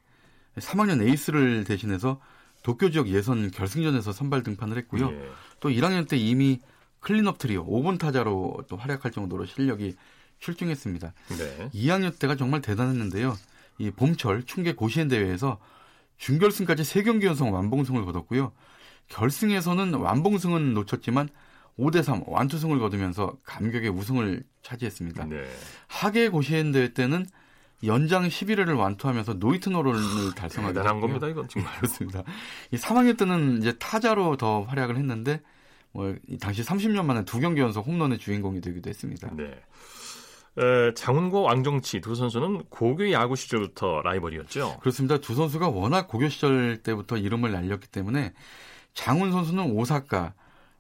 [0.57, 2.21] 3학년 에이스를 대신해서
[2.61, 5.09] 도쿄 지역 예선 결승전에서 선발 등판을 했고요.
[5.11, 5.29] 예.
[5.59, 6.59] 또 1학년 때 이미
[6.99, 9.95] 클린업 트리오 5번 타자로 또 활약할 정도로 실력이
[10.39, 11.13] 출중했습니다.
[11.37, 11.69] 네.
[11.73, 13.35] 2학년 때가 정말 대단했는데요.
[13.77, 15.59] 이 봄철 춘계 고시엔 대회에서
[16.17, 18.51] 준결승까지 3경기 연속 완봉승을 거뒀고요.
[19.09, 21.29] 결승에서는 완봉승은 놓쳤지만
[21.77, 25.25] 5대3 완투승을 거두면서 감격의 우승을 차지했습니다.
[25.25, 25.43] 네.
[25.87, 27.25] 하계 고시엔 대회 때는
[27.83, 31.27] 연장 11회를 완투하면서 노이트너를 달성하게 대단한 겁니다.
[31.27, 32.23] 이건 정말 그렇습니다.
[32.71, 35.41] 이 3학년 때는 이제 타자로 더 활약을 했는데
[35.91, 39.29] 뭐 당시 30년 만에 두 경기 연속 홈런의 주인공이 되기도 했습니다.
[39.35, 39.61] 네.
[40.57, 44.77] 에, 장훈과 왕정치 두 선수는 고교 야구 시절부터 라이벌이었죠.
[44.79, 45.17] 그렇습니다.
[45.17, 48.33] 두 선수가 워낙 고교 시절 때부터 이름을 날렸기 때문에
[48.93, 50.33] 장훈 선수는 오사카,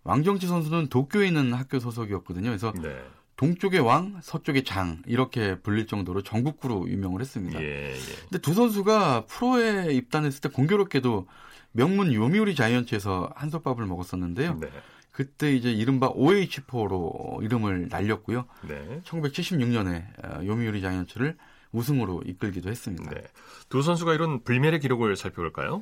[0.03, 2.45] 왕정치 선수는 도쿄에 있는 학교 소속이었거든요.
[2.45, 2.95] 그래서 네.
[3.35, 7.61] 동쪽의 왕, 서쪽의 장 이렇게 불릴 정도로 전국구로 유명을 했습니다.
[7.61, 7.95] 예, 예.
[8.29, 11.27] 근데 두 선수가 프로에 입단했을 때 공교롭게도
[11.73, 14.57] 명문 요미우리 자이언츠에서 한솥밥을 먹었었는데요.
[14.61, 14.69] 네.
[15.15, 18.45] 그때 이제 이른바 OH4로 이름을 날렸고요.
[18.67, 19.01] 네.
[19.05, 21.37] 1976년에 어, 요미우리 자이언츠를
[21.71, 23.09] 우승으로 이끌기도 했습니다.
[23.11, 23.23] 네.
[23.69, 25.81] 두 선수가 이런 불멸의 기록을 살펴볼까요?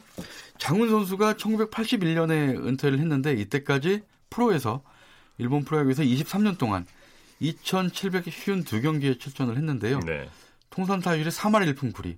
[0.59, 4.83] 장훈 선수가 1981년에 은퇴를 했는데 이때까지 프로에서
[5.39, 6.85] 일본 프로야구에서 23년 동안
[7.41, 9.99] 2,752경기에 출전을 했는데요.
[10.01, 10.29] 네.
[10.69, 12.17] 통산 타율이 3할 1푼 9리,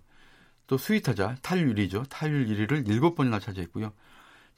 [0.67, 2.09] 또 스위타자 타율 1위죠.
[2.09, 3.93] 타율 1위를 7번이나 차지했고요.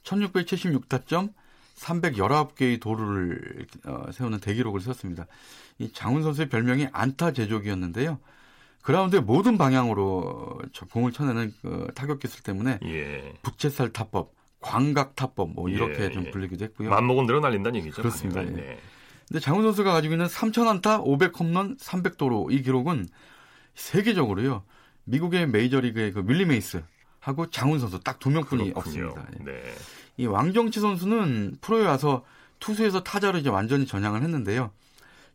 [0.02, 1.34] 1,676타점,
[1.78, 5.28] 319개의 도루를 어, 세우는 대기록을 세웠습니다.
[5.80, 8.20] 이 장훈 선수의 별명이 안타 제조기였는데요.
[8.82, 10.62] 그라운드의 모든 방향으로
[10.92, 13.34] 공을 쳐내는 그 타격 기술 때문에 예.
[13.43, 16.32] 부챗살 타법, 광각 타법 뭐 이렇게 예, 좀 예.
[16.32, 16.90] 불리기도 했고요.
[16.90, 18.02] 맘먹은 대로 날린다는 얘기죠.
[18.02, 18.42] 그렇습니다.
[18.44, 18.50] 예.
[18.50, 18.80] 네.
[19.28, 23.08] 근데 장훈 선수가 가지고 있는 3,000안타, 500홈런, 300도루 이 기록은
[23.76, 24.63] 세계적으로요.
[25.04, 26.82] 미국의 메이저리그의 그 윌리 메이스
[27.28, 29.10] 하고 장훈 선수 딱 두 명뿐이 그렇군요.
[29.10, 29.28] 없습니다.
[29.40, 29.44] 예.
[29.44, 29.74] 네.
[30.18, 32.24] 이 왕정치 선수는 프로에 와서
[32.60, 34.72] 투수에서 타자로 이제 완전히 전향을 했는데요.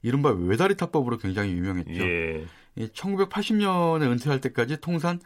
[0.03, 2.03] 이른바 외다리 타법으로 굉장히 유명했죠.
[2.03, 2.47] 예.
[2.79, 5.21] 1980년에 은퇴할 때까지 통산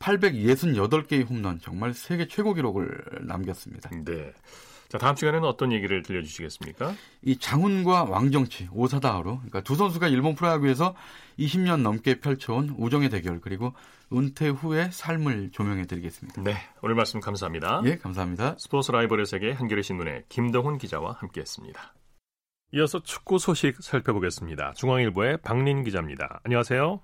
[0.00, 3.90] 868개의 홈런 정말 세계 최고 기록을 남겼습니다.
[4.04, 4.32] 네.
[4.88, 6.94] 자, 다음 시간에는 어떤 얘기를 들려주시겠습니까?
[7.22, 10.94] 이 장훈과 왕정치, 오사다하로, 그러니까 두 선수가 일본 프로야구에서
[11.38, 13.74] 20년 넘게 펼쳐온 우정의 대결, 그리고
[14.10, 16.42] 은퇴 후의 삶을 조명해 드리겠습니다.
[16.42, 17.82] 네, 오늘 말씀 감사합니다.
[17.84, 18.56] 예, 감사합니다.
[18.58, 21.92] 스포츠 라이벌의 세계 한겨레 신문의 김동훈 기자와 함께 했습니다.
[22.72, 24.72] 이어서 축구 소식 살펴보겠습니다.
[24.72, 26.40] 중앙일보의 박린 기자입니다.
[26.44, 27.00] 안녕하세요.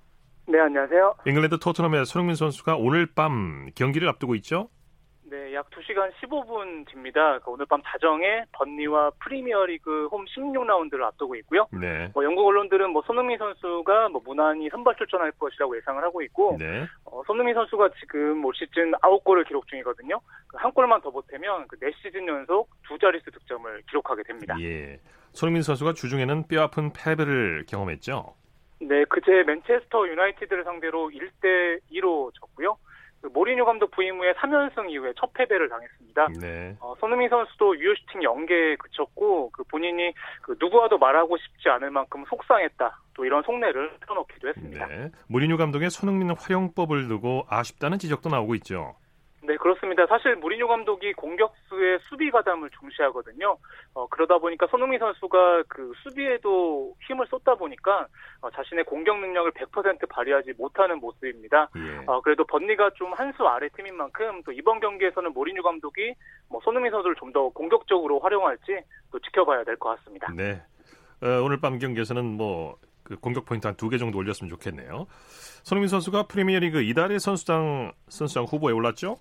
[0.47, 1.15] 네, 안녕하세요.
[1.27, 4.69] 잉글랜드 토트넘의 손흥민 선수가 오늘 밤 경기를 앞두고 있죠?
[5.55, 7.39] 네, 약 2시간 15분 뒤입니다.
[7.39, 11.67] 그 오늘 밤 자정에 번니와 프리미어리그 홈 16라운드를 앞두고 있고요.
[11.71, 12.09] 네.
[12.13, 16.85] 뭐 영국 언론들은 뭐 손흥민 선수가 뭐 무난히 선발 출전할 것이라고 예상을 하고 있고, 네.
[17.05, 20.19] 어, 손흥민 선수가 지금 올 시즌 9골을 기록 중이거든요.
[20.47, 24.57] 그한 골만 더 보태면 그 4시즌 연속 두 자릿수 득점을 기록하게 됩니다.
[24.59, 24.99] 예.
[25.31, 28.35] 손흥민 선수가 주중에는 뼈아픈 패배를 경험했죠.
[28.81, 32.77] 네, 그제 맨체스터 유나이티드를 상대로 1대 2로 졌고요.
[33.25, 36.27] 그 모리뉴 감독 부임 후에 3연승 이후에 첫 패배를 당했습니다.
[36.39, 36.75] 네.
[36.79, 41.89] 어, 손흥민 선수도 유효 슈팅 한 개에 그쳤고 그 본인이 그 누구와도 말하고 싶지 않을
[41.89, 42.99] 만큼 속상했다.
[43.15, 44.85] 또 이런 속내를 털어놓기도 했습니다.
[44.85, 45.09] 네.
[45.27, 48.93] 모리뉴 감독의 손흥민 활용법을 두고 아쉽다는 지적도 나오고 있죠.
[49.45, 50.05] 네, 그렇습니다.
[50.07, 53.57] 사실 무리뉴 감독이 공격수의 수비 가담을 중시하거든요.
[53.93, 58.07] 어, 그러다 보니까 손흥민 선수가 그 수비에도 힘을 쏟다 보니까
[58.41, 61.69] 어, 자신의 공격 능력을 100% 발휘하지 못하는 모습입니다.
[61.75, 62.03] 예.
[62.07, 66.13] 어, 그래도 번니가 좀 한 수 아래 팀인 만큼 또 이번 경기에서는 모리뉴 감독이
[66.49, 68.79] 뭐 손흥민 선수를 좀 더 공격적으로 활용할지
[69.11, 70.31] 또 지켜봐야 될 것 같습니다.
[70.33, 70.61] 네.
[71.21, 75.05] 어, 오늘 밤 경기에서는 뭐그 공격 포인트 한 두 개 정도 올렸으면 좋겠네요.
[75.63, 79.17] 손흥민 선수가 프리미어리그 이달의 선수당 선수장 후보에 올랐죠?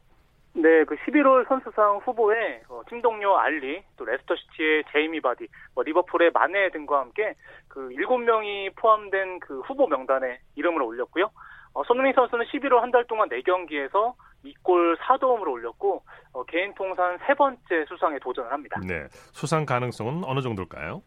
[0.56, 5.82] 네, 그 11월 선수상 후보에 어, 팀 동료 알리, 또 레스터 시티의 제이미 바디, 뭐
[5.82, 7.34] 리버풀의 마네 등과 함께
[7.66, 11.28] 그 7명이 포함된 그 후보 명단에 이름을 올렸고요.
[11.74, 14.14] 어, 손흥민 선수는 11월 한 달 동안 4경기에서
[14.44, 18.78] 2골 4도움을 올렸고 어, 개인 통산 세 번째 수상에 도전을 합니다.
[18.86, 21.02] 네, 수상 가능성은 어느 정도일까요?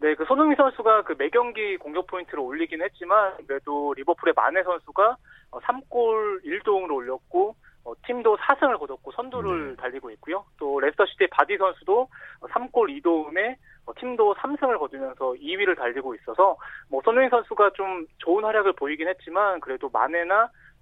[0.00, 5.16] 네, 그 손흥민 선수가 그 매경기 공격 포인트를 올리긴 했지만 그래도 리버풀의 마네 선수가
[5.52, 9.76] 3골 어, 1도움을 올렸고 어, 팀도 4승을 거뒀고 선두를 네.
[9.76, 10.44] 달리고 있고요.
[10.58, 12.08] 또 레스터시티의 바디 선수도
[12.40, 16.56] 3골 2도움에 어, 팀도 3승을 거두면서 2위를 달리고 있어서
[16.88, 19.90] 뭐 손흥민 선수가 좀 좋은 활약을 보이긴 했지만 그래도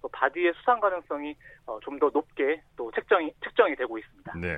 [0.02, 1.36] 또 바디의 수상 가능성이
[1.66, 4.32] 어, 좀더 높게 또 책정이 책정이 되고 있습니다.
[4.40, 4.56] 네,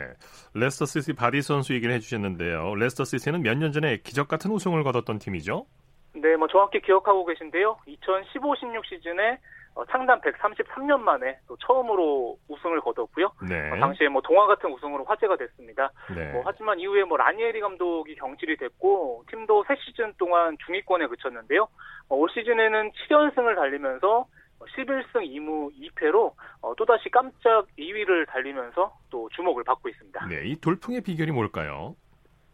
[0.54, 2.74] 레스터 시티 바디 선수 얘기를 해주셨는데요.
[2.74, 5.66] 레스터 시티는 몇 년 전에 기적 같은 우승을 거뒀던 팀이죠.
[6.14, 7.76] 네, 뭐 정확히 기억하고 계신데요.
[7.86, 9.38] 2015-16 시즌에
[9.74, 13.32] 어, 창단 133년 만에 또 처음으로 우승을 거뒀고요.
[13.48, 13.70] 네.
[13.70, 15.90] 어, 당시에 뭐 동화 같은 우승으로 화제가 됐습니다.
[16.14, 16.32] 네.
[16.32, 21.68] 뭐 하지만 이후에 뭐 라니에리 감독이 경질이 됐고 팀도 새 시즌 동안 중위권에 그쳤는데요.
[22.08, 24.26] 어, 올 시즌에는 7연승을 달리면서
[24.76, 26.32] 11승 2무 2패로
[26.62, 30.26] 어, 또다시 깜짝 2위를 달리면서 또 주목을 받고 있습니다.
[30.28, 31.96] 네, 이 돌풍의 비결이 뭘까요?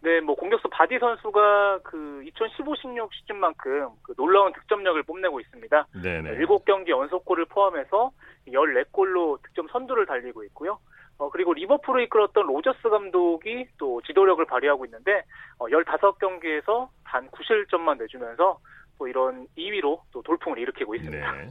[0.02, 5.86] 네, 뭐 공격수 바디 선수가 그 2015-16 시즌만큼 그 놀라운 득점력을 뽐내고 있습니다.
[6.02, 6.38] 네네.
[6.38, 8.10] 7경기 연속골을 포함해서
[8.48, 10.78] 14골로 득점 선두를 달리고 있고요.
[11.18, 15.22] 어, 그리고 리버풀을 이끌었던 로저스 감독이 또 지도력을 발휘하고 있는데
[15.58, 18.58] 어, 15경기에서 단 9실점만 내주면서
[18.98, 21.32] 또 이런 2위로 또 돌풍을 일으키고 있습니다.
[21.32, 21.50] 네.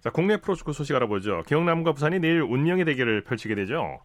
[0.00, 1.42] 자, 국내 프로축구 소식 알아보죠.
[1.48, 3.98] 경남과 부산이 내일 운명의 대결을 펼치게 되죠.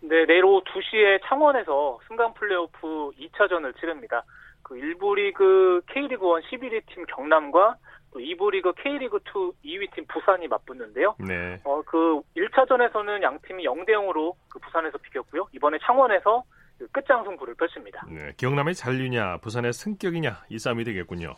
[0.00, 4.22] 네, 내일 오후 2시에 창원에서 승강 플레이오프 2차전을 치릅니다.
[4.62, 7.76] 그 1부 리그 K리그 1 11위 팀 경남과
[8.12, 9.18] 또 2부 리그 K리그
[9.64, 11.16] 2 2위 팀 부산이 맞붙는데요.
[11.18, 11.60] 네.
[11.64, 15.48] 어, 그 1차전에서는 양 팀이 0대 0으로 그 부산에서 비겼고요.
[15.52, 16.44] 이번에 창원에서
[16.78, 18.06] 그 끝장 승부를 펼칩니다.
[18.08, 21.34] 네, 경남의 잔류냐, 부산의 승격이냐 이 싸움이 되겠군요.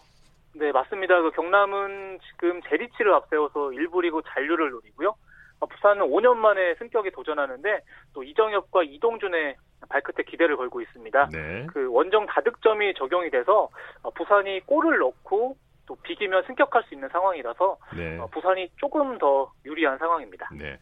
[0.55, 1.23] 네, 맞습니다.
[1.23, 5.15] 그 경남은 지금 제리치를 앞세워서 1부 리그 잔류를 노리고요.
[5.61, 7.81] 어, 부산은 5년 만에 승격에 도전하는데
[8.15, 9.57] 또 이정엽과 이동준의
[9.89, 11.29] 발끝에 기대를 걸고 있습니다.
[11.33, 11.67] 네.
[11.73, 13.69] 그 원정 다득점이 적용이 돼서
[14.03, 18.19] 어, 부산이 골을 넣고 또 비기면 승격할 수 있는 상황이라서 네.
[18.19, 20.49] 어, 부산이 조금 더 유리한 상황입니다.
[20.59, 20.79] 네.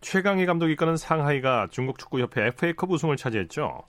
[0.00, 3.82] 최강희 감독이 이끄는 상하이가 중국 축구협회 FA컵 우승을 차지했죠.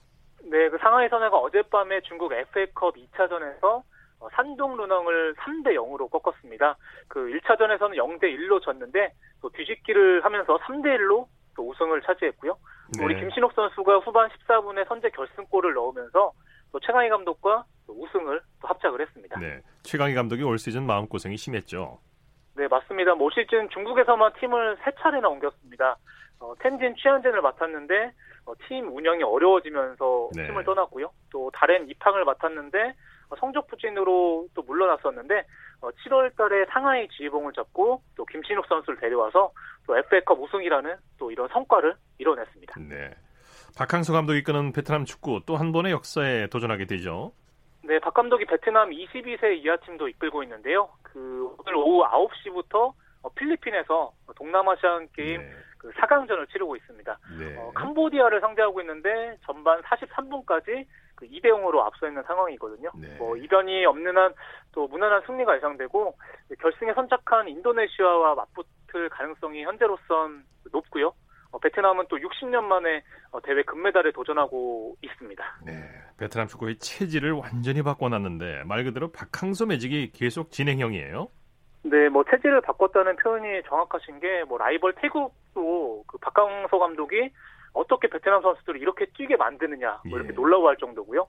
[0.44, 3.84] 네, 그 상하이 선회가 어젯밤에 중국 FA컵 2차전에서 어,
[4.32, 6.76] 산동 루능을 3대 0으로 꺾었습니다.
[7.08, 12.56] 그 1차전에서는 0대 1로 졌는데 또 뒤집기를 하면서 3대 1로 또 우승을 차지했고요.
[12.98, 13.04] 네.
[13.04, 16.32] 우리 김신욱 선수가 후반 14분에 선제 결승골을 넣으면서
[16.72, 19.38] 또 최강희 감독과 또 우승을 또 합작을 했습니다.
[19.40, 21.98] 네, 최강희 감독이 올 시즌 마음고생이 심했죠.
[22.54, 23.14] 네, 맞습니다.
[23.14, 25.96] 올 시즌 중국에서만 팀을 세 차례나 옮겼습니다.
[26.38, 28.12] 어, 텐진 취한젠을 맡았는데
[28.46, 30.46] 어, 팀 운영이 어려워지면서 네.
[30.46, 31.10] 팀을 떠났고요.
[31.30, 32.92] 또 다른 이팡을 맡았는데 어,
[33.38, 35.44] 성적 부진으로 또 물러났었는데
[35.82, 39.52] 어, 7월달에 상하이 지휘봉을 잡고 또 김신욱 선수를 데려와서
[39.86, 42.80] 또 FA컵 우승이라는 또 이런 성과를 이뤄냈습니다.
[42.88, 43.14] 네.
[43.76, 47.32] 박항서 감독이 이끄는 베트남 축구 또 한 번의 역사에 도전하게 되죠.
[47.82, 50.88] 네, 박 감독이 베트남 22세 이하 팀도 이끌고 있는데요.
[51.02, 55.50] 그 오늘 오후 9시부터 어, 필리핀에서 동남아시안 게임 네.
[55.78, 57.18] 그 4강전을 치르고 있습니다.
[57.38, 57.56] 네.
[57.58, 62.90] 어, 캄보디아를 상대하고 있는데 전반 43분까지 그 2대 0으로 앞서 있는 상황이거든요.
[63.00, 63.16] 네.
[63.18, 64.32] 뭐 이변이 없는 한
[64.76, 66.14] 또 무난한 승리가 예상되고
[66.60, 71.14] 결승에 선착한 인도네시아와 맞붙을 가능성이 현재로선 높고요.
[71.50, 75.44] 어, 베트남은 또 60년 만에 어, 대회 금메달에 도전하고 있습니다.
[75.64, 75.72] 네,
[76.18, 81.28] 베트남 축구의 체질을 완전히 바꿔놨는데 말 그대로 박항서 매직이 계속 진행형이에요.
[81.84, 87.30] 네, 뭐 체질을 바꿨다는 표현이 정확하신 게 뭐 라이벌 태국도 그 박항서 감독이
[87.76, 90.34] 어떻게 베트남 선수들을 이렇게 뛰게 만드느냐 뭐 이렇게 예.
[90.34, 91.26] 놀라워할 정도고요.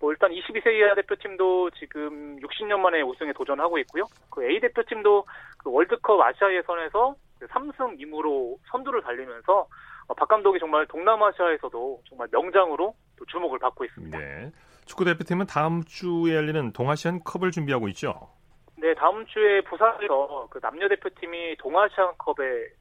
[0.00, 4.06] 뭐 일단 22세 이하 대표팀도 지금 60년 만에 우승에 도전하고 있고요.
[4.30, 5.24] 그 A 대표팀도
[5.58, 9.66] 그 월드컵 아시아 예선에서 3승 2무로 선두를 달리면서
[10.08, 14.18] 어, 박 감독이 정말 동남아시아에서도 정말 명장으로 또 주목을 받고 있습니다.
[14.18, 14.50] 네.
[14.84, 18.28] 축구 대표팀은 다음 주에 열리는 동아시안 컵을 준비하고 있죠.
[18.76, 22.34] 네, 다음 주에 부산에서 그 남녀 대표팀이 동아시안컵에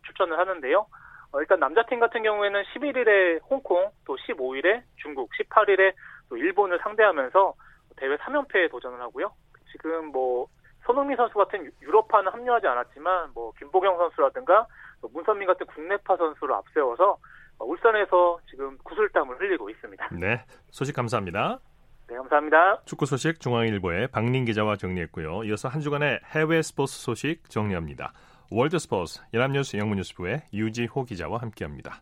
[0.07, 0.87] 출전을 하는데요.
[1.31, 5.93] 어, 일단 남자팀 같은 경우에는 11일에 홍콩, 또 15일에 중국, 18일에
[6.29, 7.53] 또 일본을 상대하면서
[7.97, 9.31] 대회 3연패에 도전을 하고요.
[9.71, 10.47] 지금 뭐
[10.85, 14.67] 손흥민 선수 같은 유럽파는 합류하지 않았지만 뭐 김보경 선수라든가
[15.13, 17.17] 문선민 같은 국내파 선수를 앞세워서
[17.59, 20.09] 울산에서 지금 구슬땀을 흘리고 있습니다.
[20.19, 21.59] 네, 소식 감사합니다.
[22.07, 22.81] 네, 감사합니다.
[22.85, 25.43] 축구 소식 중앙일보의 박민 기자와 정리했고요.
[25.45, 28.13] 이어서 한 주간의 해외 스포츠 소식 정리합니다.
[28.51, 32.01] 월드스포츠 연합뉴스 영문뉴스부의 유지호 기자와 함께합니다.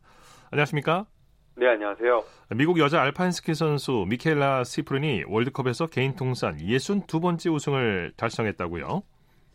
[0.52, 1.06] 안녕하십니까?
[1.56, 2.24] 네, 안녕하세요.
[2.56, 9.04] 미국 여자 알파인 스키 선수 미켈라 시프린이 월드컵에서 개인 통산 62번째 우승을 달성했다고요?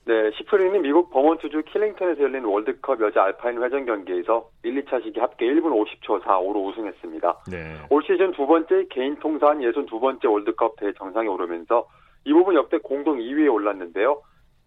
[0.07, 5.47] 네, 시프린이 미국 버몬트주 킬링턴에서 열린 월드컵 여자 알파인 회전 경기에서 1, 2차 시기 합계
[5.47, 7.45] 1분 50초 4호로 우승했습니다.
[7.51, 7.79] 네.
[7.91, 11.89] 올 시즌 두 번째 개인 통산 62번째 월드컵 대회 정상에 오르면서
[12.25, 14.23] 이 부분 역대 공동 2위에 올랐는데요.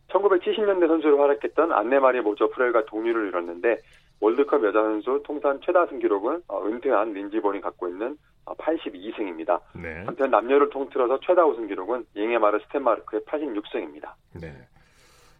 [0.09, 3.77] 1970년대 선수로 활약했던 안네마리 모저 프렐과 동률을 이뤘는데
[4.19, 9.49] 월드컵 여자 선수 통산 최다승 기록은 어, 은퇴한 린지 본이 갖고 있는 82승입니다.
[9.49, 10.03] 어, 네.
[10.05, 14.13] 한편 남녀를 통틀어서 최다 우승 기록은 잉에마르 스탠마르크의 86승입니다.
[14.41, 14.53] 네.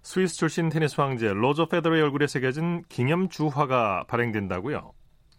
[0.01, 4.93] 스위스 출신 테니스 황제 로저 페더러의 얼굴이 새겨진 기념 주화가 발행된다고요?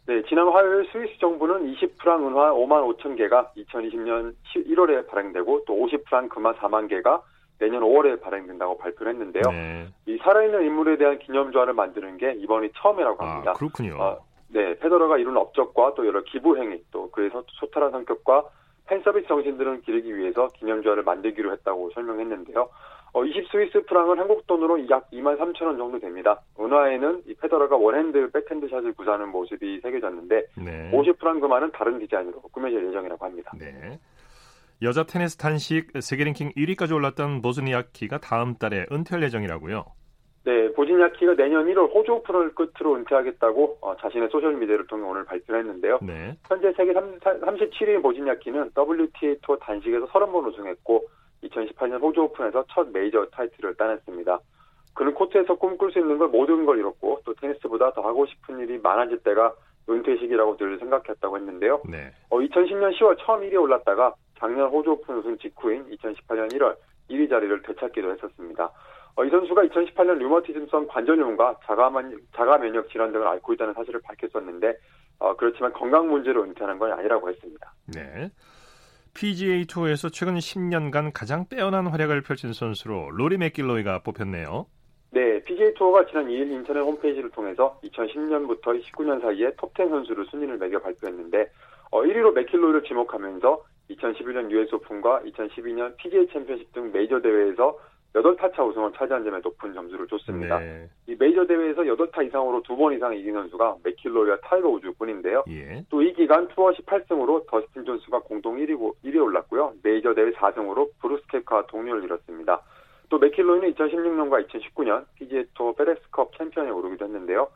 [0.07, 6.29] 네, 지난 화요일 스위스 정부는 20프랑 은화 5만 5천 개가 2020년 1월에 발행되고 또 50프랑
[6.31, 7.23] 금화 4만 개가
[7.59, 9.43] 내년 5월에 발행된다고 발표를 했는데요.
[9.51, 9.89] 네.
[10.07, 13.51] 이 살아있는 인물에 대한 기념주화를 만드는 게 이번이 처음이라고 아, 합니다.
[13.51, 13.97] 아, 그렇군요.
[14.01, 14.19] 어,
[14.49, 18.45] 네, 페더러가 이룬 업적과 또 여러 기부 행위, 또 그의 소탈한 성격과
[18.87, 22.69] 팬 서비스 정신 들을 기리기 위해서 기념주화를 만들기로 했다고 설명했는데요.
[23.13, 26.41] 어, 20 스위스 프랑은 한국 돈으로 약 2만 3천 원 정도 됩니다.
[26.59, 30.91] 은화에는 이 페더러가 one hand 백핸드 샷을 구사하는 모습이 새겨졌는데 네.
[30.93, 33.53] 50 프랑 금화는 다른 디자인으로 꾸며질 예정이라고 합니다.
[33.59, 33.99] 네.
[34.81, 39.85] 여자 테니스 단식 세계 랭킹 1위까지 올랐던 보즈니아키가 다음 달에 은퇴할 예정이라고요.
[40.45, 45.63] 네, 보즈니아키가 내년 1월 호주 오픈을 끝으로 은퇴하겠다고 어, 자신의 소셜 미디어를 통해 오늘 발표를
[45.63, 45.99] 했는데요.
[46.03, 46.37] 네.
[46.47, 51.09] 현재 세계 3, 37위인 보즈니아키는 WTA 투어 단식에서 30번 우승했고
[51.43, 54.39] 2018년 호주 오픈에서 첫 메이저 타이틀을 따냈습니다.
[54.95, 58.79] 그는 코트에서 꿈꿀 수 있는 걸 모든 걸 이뤘고 또 테니스보다 더 하고 싶은 일이
[58.79, 59.55] 많아질 때가
[59.89, 61.83] 은퇴 시기라고 늘 생각했다고 했는데요.
[61.91, 62.11] 네.
[62.31, 66.77] 어, 2010년 10월 처음 1위에 올랐다가 작년 호주 오픈 우승 직후인 2018년 1월
[67.11, 68.71] 1위 자리를 되찾기도 했었습니다.
[69.17, 71.91] 어, 이 선수가 2018년 류머티즘성 관절염과 자가,
[72.37, 74.75] 자가 면역 질환 등을 앓고 있다는 사실을 밝혔었는데
[75.19, 77.75] 어, 그렇지만 건강 문제로 은퇴하는 건 아니라고 했습니다.
[77.93, 78.31] 네.
[79.15, 84.67] PGA 투어에서 최근 10년간 가장 빼어난 활약을 펼친 선수로 로리 맥킬로이가 뽑혔네요.
[85.11, 90.79] 네, PGA 투어가 지난 2일 인터넷 홈페이지를 통해서 2010년부터 19년 사이에 톱10 선수를 순위를 매겨
[90.79, 91.51] 발표했는데
[91.91, 97.79] 어, 1위로 맥킬로이를 지목하면서 2011년 US 오픈과 2012년 PGA 챔피언십 등 메이저 대회에서
[98.15, 100.59] 8타차 우승을 차지한 점에 높은 점수를 줬습니다.
[100.59, 100.89] 네.
[101.07, 105.45] 이 메이저 대회에서 8타 이상으로 두 번 이상 이긴 선수가 맥킬로이와 타이거 우즈뿐인데요.
[105.49, 105.85] 예.
[105.91, 109.75] 또 이 기간 투어 18승으로 더스틴 존슨과 공동 1위, 1위에 올랐고요.
[109.83, 112.63] 메이저 대회 4승으로 브룩스 켑카와 동률을 이뤘습니다.
[113.11, 117.49] 또 맥킬로이는 2016년과 2019년 PGA 투어 페덱스컵 챔피언에 오르기도 했는데요.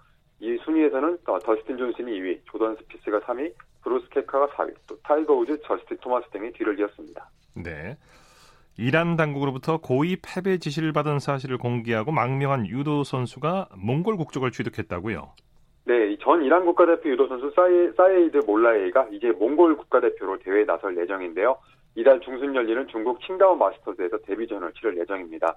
[0.42, 3.52] 이 순위에서는 더스틴 존슨이 2위, 조던 스피스가 3위,
[3.84, 7.30] 브룩스 켑카가 4위, 또 타이거 우즈, 저스틴 토마스 등이 뒤를 이었습니다.
[7.54, 7.96] 네.
[8.76, 15.32] 이란 당국으로부터 고의 패배 지시를 받은 사실을 공개하고 망명한 유도 선수가 몽골 국적을 취득했다고요?
[15.84, 21.56] 네, 전 이란 국가대표 유도 선수 사이, 사이드 몰라에이가 이제 몽골 국가대표로 대회에 나설 예정인데요.
[21.94, 25.54] 이달 중순 열리는 중국 칭다오 마스터즈에서 데뷔전을 치를 예정입니다.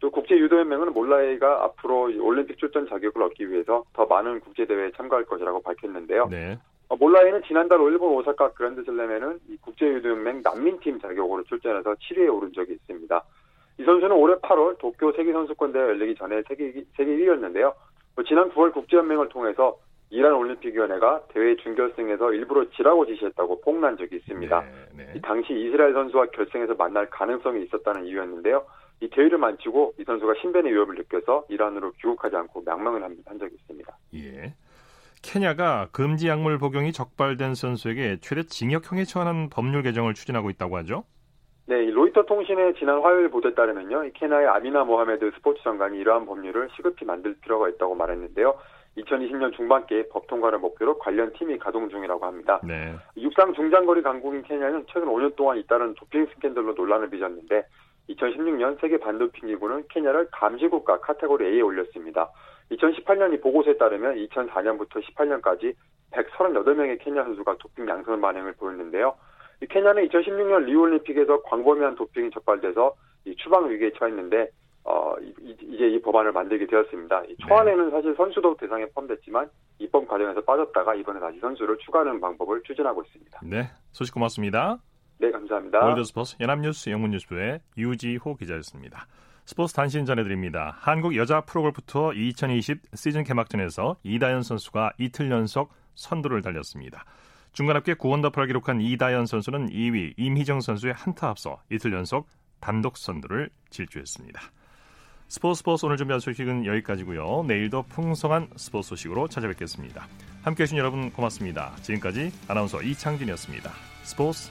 [0.00, 6.28] 또 국제유도연맹은 몰라에이가 앞으로 올림픽 출전 자격을 얻기 위해서 더 많은 국제대회에 참가할 것이라고 밝혔는데요.
[6.30, 6.58] 네.
[6.88, 13.24] 어, 몰라이는 지난달 일본 오사카 그랜드슬램에는 국제유도연맹 난민팀 자격으로 출전해서 7위에 오른 적이 있습니다.
[13.78, 17.74] 이 선수는 올해 8월 도쿄 세계선수권대회 열리기 전에 세계, 세계 1위였는데요.
[18.14, 19.76] 뭐 지난 9월 국제연맹을 통해서
[20.10, 24.60] 이란 올림픽위원회가 대회 준결승에서 일부러 지라고 지시했다고 폭로한 적이 있습니다.
[24.96, 25.20] 네, 네.
[25.20, 28.64] 당시 이스라엘 선수와 결승에서 만날 가능성이 있었다는 이유였는데요.
[29.00, 33.54] 이 대회를 마치고 이 선수가 신변의 위협을 느껴서 이란으로 귀국하지 않고 망명을 한, 한 적이
[33.54, 33.96] 있습니다.
[34.14, 34.54] 예.
[35.22, 41.04] 케냐가 금지 약물 복용이 적발된 선수에게 최대 징역형에 처하는 법률 개정을 추진하고 있다고 하죠.
[41.66, 46.70] 네, 로이터 통신의 지난 화요일 보도에 따르면요, 이 케냐의 아미나 모하메드 스포츠 장관이 이러한 법률을
[46.74, 48.54] 시급히 만들 필요가 있다고 말했는데요.
[48.96, 52.60] 2020년 중반기에 법 통과를 목표로 관련 팀이 가동 중이라고 합니다.
[52.64, 52.94] 네.
[53.16, 57.64] 육상 중장거리 강국인 케냐는 최근 5년 동안 잇따른 도핑 스캔들로 논란을 빚었는데
[58.08, 62.30] 2016년 세계 반도핑 기구는 케냐를 감시국가 카테고리 A에 올렸습니다.
[62.72, 65.74] 2018년 이 보고서에 따르면 2004년부터 18년까지
[66.12, 69.14] 138명의 케냐 선수가 도핑 양성 반응을 보였는데요.
[69.62, 72.94] 이 케냐는 2016년 리우올림픽에서 광범위한 도핑이 적발돼서
[73.24, 74.48] 이 추방 위기에 처했는데
[74.84, 77.22] 어, 이제 이 법안을 만들게 되었습니다.
[77.46, 77.90] 초안에는 네.
[77.90, 79.50] 사실 선수도 대상에 포함됐지만
[79.80, 83.40] 입법 과정에서 빠졌다가 이번에 다시 선수를 추가하는 방법을 추진하고 있습니다.
[83.44, 84.78] 네, 소식 고맙습니다.
[85.20, 85.84] 네, 감사합니다.
[85.84, 89.06] 월드스포츠 연합뉴스 영문뉴스부의 유지호 기자였습니다.
[89.44, 90.76] 스포츠 단신 전해드립니다.
[90.78, 97.04] 한국 여자 프로골프 투어 2020 시즌 개막전에서 이다연 선수가 이틀 연속 선두를 달렸습니다.
[97.52, 102.28] 중간합계 9원더파를 기록한 이다연 선수는 2위 임희정 선수의 한타 앞서 이틀 연속
[102.60, 104.40] 단독 선두를 질주했습니다.
[105.28, 107.44] 스포츠 스포츠 오늘 준비한 소식은 여기까지고요.
[107.46, 110.06] 내일도 풍성한 스포츠 소식으로 찾아뵙겠습니다.
[110.42, 111.74] 함께해 주신 여러분 고맙습니다.
[111.82, 113.70] 지금까지 아나운서 이창진이었습니다.
[114.04, 114.50] 스포츠